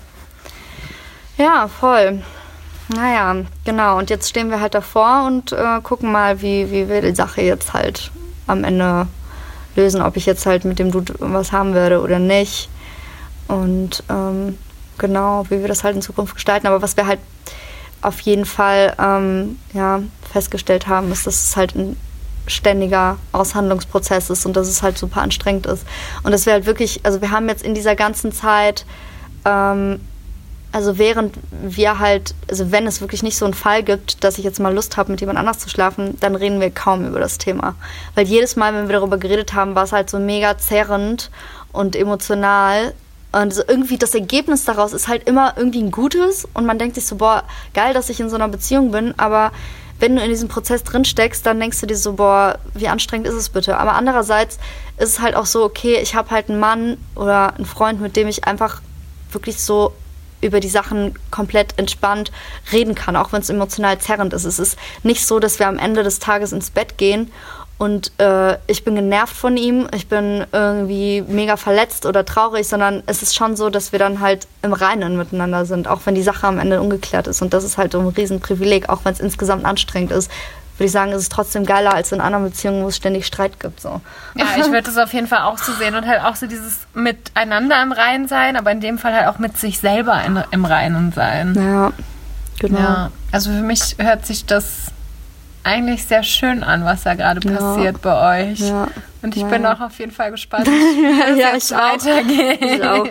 Ja, 1.38 1.68
voll. 1.68 2.22
Naja, 2.94 3.36
genau. 3.64 3.98
Und 3.98 4.10
jetzt 4.10 4.30
stehen 4.30 4.50
wir 4.50 4.60
halt 4.60 4.74
davor 4.74 5.24
und 5.26 5.54
äh, 5.54 5.80
gucken 5.82 6.12
mal, 6.12 6.42
wie, 6.42 6.72
wie 6.72 6.90
wir 6.90 7.02
die 7.02 7.16
Sache 7.16 7.42
jetzt 7.42 7.74
halt 7.74 8.12
am 8.52 8.64
Ende 8.64 9.08
lösen, 9.76 10.02
ob 10.02 10.18
ich 10.18 10.26
jetzt 10.26 10.46
halt 10.46 10.66
mit 10.66 10.80
dem 10.80 10.92
Dude 10.92 11.14
was 11.20 11.52
haben 11.52 11.74
werde 11.74 12.02
oder 12.02 12.20
nicht. 12.20 12.70
Und 13.48 14.04
ähm, 14.10 14.58
genau, 14.98 15.46
wie 15.50 15.62
wir 15.62 15.68
das 15.68 15.84
halt 15.84 15.96
in 15.96 16.02
Zukunft 16.02 16.36
gestalten. 16.36 16.68
Aber 16.68 16.82
was 16.82 16.98
wir 16.98 17.08
halt 17.08 17.20
auf 18.02 18.20
jeden 18.22 18.46
Fall 18.46 18.96
ähm, 19.00 19.58
ja, 19.74 20.02
festgestellt 20.32 20.88
haben, 20.88 21.12
ist, 21.12 21.28
dass 21.28 21.44
es 21.44 21.56
halt 21.56 21.76
ein 21.76 21.98
ständiger 22.48 23.18
Aushandlungsprozess 23.32 24.30
ist 24.30 24.46
und 24.46 24.56
dass 24.56 24.68
es 24.68 24.82
halt 24.82 24.98
super 24.98 25.22
anstrengend 25.22 25.68
ist. 25.68 25.86
Und 26.24 26.32
dass 26.32 26.46
wir 26.46 26.54
halt 26.54 26.66
wirklich, 26.66 27.02
also 27.04 27.22
wir 27.22 27.32
haben 27.32 27.48
jetzt 27.48 27.64
in 27.64 27.76
dieser 27.76 27.96
ganzen 27.96 28.32
Zeit 28.32 28.86
ähm, 29.46 30.00
also 30.72 30.98
während 30.98 31.36
wir 31.52 32.00
halt, 32.00 32.34
also 32.50 32.72
wenn 32.72 32.88
es 32.88 33.02
wirklich 33.02 33.24
nicht 33.24 33.38
so 33.38 33.46
einen 33.46 33.54
Fall 33.54 33.84
gibt, 33.84 34.24
dass 34.24 34.38
ich 34.38 34.46
jetzt 34.46 34.60
mal 34.60 34.74
Lust 34.74 34.96
habe, 34.98 35.12
mit 35.12 35.20
jemand 35.20 35.38
anders 35.38 35.60
zu 35.60 35.70
schlafen, 35.70 36.18
dann 36.20 36.36
reden 36.36 36.62
wir 36.62 36.72
kaum 36.72 37.08
über 37.08 37.20
das 37.20 37.38
Thema. 37.38 37.76
Weil 38.16 38.26
jedes 38.26 38.56
Mal, 38.56 38.74
wenn 38.74 38.88
wir 38.88 38.96
darüber 38.96 39.18
geredet 39.18 39.54
haben, 39.54 39.76
war 39.76 39.84
es 39.84 39.92
halt 39.92 40.10
so 40.10 40.20
mega 40.20 40.58
zerrend 40.58 41.30
und 41.74 41.96
emotional. 41.96 42.94
Und 43.34 43.54
so 43.54 43.64
irgendwie 43.68 43.98
das 43.98 44.16
Ergebnis 44.16 44.66
daraus 44.66 44.94
ist 44.94 45.08
halt 45.08 45.28
immer 45.28 45.54
irgendwie 45.58 45.82
ein 45.82 45.92
gutes 45.92 46.48
und 46.54 46.66
man 46.66 46.78
denkt 46.78 46.96
sich 46.96 47.06
so, 47.06 47.16
boah, 47.16 47.44
geil, 47.74 47.94
dass 47.94 48.10
ich 48.10 48.20
in 48.20 48.30
so 48.30 48.36
einer 48.36 48.50
Beziehung 48.50 48.92
bin, 48.92 49.14
aber 49.18 49.52
wenn 50.00 50.16
du 50.16 50.22
in 50.22 50.30
diesem 50.30 50.50
Prozess 50.50 50.84
drin 50.84 51.06
steckst, 51.06 51.46
dann 51.46 51.60
denkst 51.60 51.80
du 51.80 51.86
dir 51.86 51.96
so, 51.96 52.14
boah, 52.14 52.58
wie 52.74 52.88
anstrengend 52.88 53.28
ist 53.28 53.36
es 53.36 53.50
bitte? 53.50 53.78
Aber 53.78 53.94
andererseits 53.94 54.58
ist 54.98 55.10
es 55.10 55.20
halt 55.22 55.36
auch 55.36 55.46
so, 55.46 55.64
okay, 55.64 56.00
ich 56.02 56.16
habe 56.16 56.32
halt 56.32 56.50
einen 56.50 56.60
Mann 56.60 56.98
oder 57.16 57.54
einen 57.56 57.66
Freund, 57.66 58.02
mit 58.02 58.16
dem 58.16 58.28
ich 58.28 58.46
einfach 58.46 58.82
wirklich 59.32 59.62
so 59.62 59.94
über 60.42 60.60
die 60.60 60.70
Sachen 60.70 61.16
komplett 61.30 61.78
entspannt 61.78 62.32
reden 62.72 62.96
kann, 62.96 63.16
auch 63.16 63.32
wenn 63.32 63.42
es 63.42 63.50
emotional 63.50 64.00
zerrend 64.00 64.34
ist. 64.34 64.46
Es 64.46 64.60
ist 64.60 64.78
nicht 65.04 65.26
so, 65.26 65.40
dass 65.40 65.60
wir 65.60 65.68
am 65.68 65.80
Ende 65.80 66.04
des 66.04 66.20
Tages 66.20 66.52
ins 66.52 66.72
Bett 66.72 66.98
gehen 66.98 67.32
und 67.82 68.12
äh, 68.20 68.60
ich 68.68 68.84
bin 68.84 68.94
genervt 68.94 69.36
von 69.36 69.58
ihm, 69.58 69.88
ich 69.92 70.08
bin 70.08 70.46
irgendwie 70.52 71.24
mega 71.28 71.58
verletzt 71.58 72.06
oder 72.06 72.24
traurig, 72.24 72.68
sondern 72.68 73.02
es 73.08 73.24
ist 73.24 73.36
schon 73.36 73.56
so, 73.56 73.72
dass 73.72 73.92
wir 73.92 73.98
dann 73.98 74.20
halt 74.20 74.48
im 74.62 74.74
Reinen 74.74 75.18
miteinander 75.18 75.66
sind, 75.66 75.88
auch 75.88 76.02
wenn 76.06 76.14
die 76.14 76.22
Sache 76.22 76.46
am 76.46 76.60
Ende 76.60 76.80
ungeklärt 76.80 77.26
ist. 77.26 77.42
Und 77.42 77.56
das 77.56 77.64
ist 77.64 77.80
halt 77.80 77.96
ein 77.96 78.08
Riesenprivileg, 78.08 78.88
auch 78.90 79.04
wenn 79.04 79.14
es 79.14 79.20
insgesamt 79.20 79.66
anstrengend 79.66 80.12
ist, 80.12 80.30
würde 80.78 80.86
ich 80.86 80.92
sagen, 80.92 81.12
ist 81.12 81.22
es 81.22 81.30
trotzdem 81.30 81.66
geiler 81.66 81.94
als 81.94 82.12
in 82.12 82.22
anderen 82.22 82.46
Beziehungen, 82.46 82.84
wo 82.84 82.88
es 82.88 82.96
ständig 82.96 83.26
Streit 83.26 83.60
gibt. 83.60 83.82
So. 83.82 84.02
Ja, 84.36 84.46
ich 84.58 84.66
würde 84.66 84.84
das 84.84 84.98
auf 84.98 85.14
jeden 85.14 85.28
Fall 85.28 85.42
auch 85.42 85.58
so 85.58 85.74
sehen 85.74 85.96
und 85.96 86.08
halt 86.08 86.24
auch 86.24 86.36
so 86.36 86.48
dieses 86.48 86.80
miteinander 86.94 87.82
im 87.82 87.92
Reinen 87.92 88.28
sein, 88.28 88.56
aber 88.58 88.72
in 88.72 88.82
dem 88.82 88.98
Fall 88.98 89.14
halt 89.14 89.28
auch 89.28 89.38
mit 89.38 89.58
sich 89.58 89.80
selber 89.80 90.24
in, 90.26 90.42
im 90.52 90.66
Reinen 90.66 91.12
sein. 91.12 91.56
Ja, 91.56 91.92
genau. 92.60 92.80
Ja, 92.80 93.12
also 93.32 93.52
für 93.52 93.62
mich 93.62 93.96
hört 94.00 94.26
sich 94.26 94.46
das 94.46 94.88
eigentlich 95.64 96.06
sehr 96.06 96.24
schön 96.24 96.64
an, 96.64 96.86
was 96.86 97.04
da 97.04 97.14
gerade 97.14 97.48
ja. 97.48 97.58
passiert 97.58 98.02
bei 98.02 98.52
euch. 98.52 98.60
Ja. 98.60 98.88
Und 99.22 99.36
ich 99.36 99.44
ja. 99.44 99.48
bin 99.50 99.66
auch 99.66 99.80
auf 99.80 100.00
jeden 100.00 100.12
Fall 100.12 100.32
gespannt, 100.32 100.68
wie 100.68 101.40
ja, 101.40 101.52
es 101.56 101.72
weitergeht. 101.72 102.60
Ich 102.62 102.84
auch. 102.84 103.08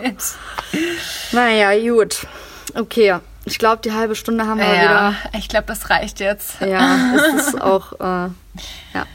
Naja, 1.31 1.93
gut. 1.93 2.27
Okay, 2.73 3.15
ich 3.45 3.57
glaube, 3.57 3.81
die 3.83 3.91
halbe 3.91 4.15
Stunde 4.15 4.45
haben 4.45 4.59
wir 4.59 4.67
ja, 4.67 4.81
wieder. 4.81 5.15
Ich 5.37 5.47
glaube, 5.47 5.65
das 5.67 5.89
reicht 5.89 6.19
jetzt. 6.19 6.61
Ja, 6.61 7.15
es 7.15 7.47
ist 7.47 7.61
auch, 7.61 7.93
äh, 7.93 8.03
ja. 8.03 9.05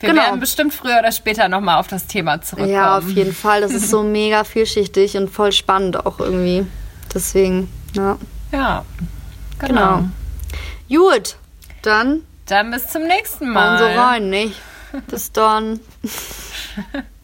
Wir 0.00 0.10
genau. 0.10 0.22
werden 0.22 0.40
bestimmt 0.40 0.72
früher 0.72 0.98
oder 1.00 1.10
später 1.10 1.48
nochmal 1.48 1.80
auf 1.80 1.88
das 1.88 2.06
Thema 2.06 2.40
zurückkommen. 2.40 2.72
Ja, 2.72 2.98
auf 2.98 3.08
jeden 3.08 3.34
Fall. 3.34 3.60
Das 3.60 3.72
ist 3.72 3.90
so 3.90 4.02
mega 4.04 4.44
vielschichtig 4.44 5.16
und 5.16 5.28
voll 5.28 5.50
spannend 5.50 6.06
auch 6.06 6.20
irgendwie. 6.20 6.66
Deswegen, 7.12 7.68
ja. 7.94 8.16
Ja, 8.52 8.84
genau. 9.58 10.04
genau. 10.88 11.04
Gut. 11.06 11.36
Dann 11.82 12.22
Dann 12.46 12.70
bis 12.70 12.86
zum 12.88 13.06
nächsten 13.06 13.50
Mal. 13.50 13.80
hauen 13.80 13.94
so 13.94 14.00
rein, 14.00 14.30
nicht? 14.30 14.54
Bis 15.08 15.32
dann. 15.32 15.80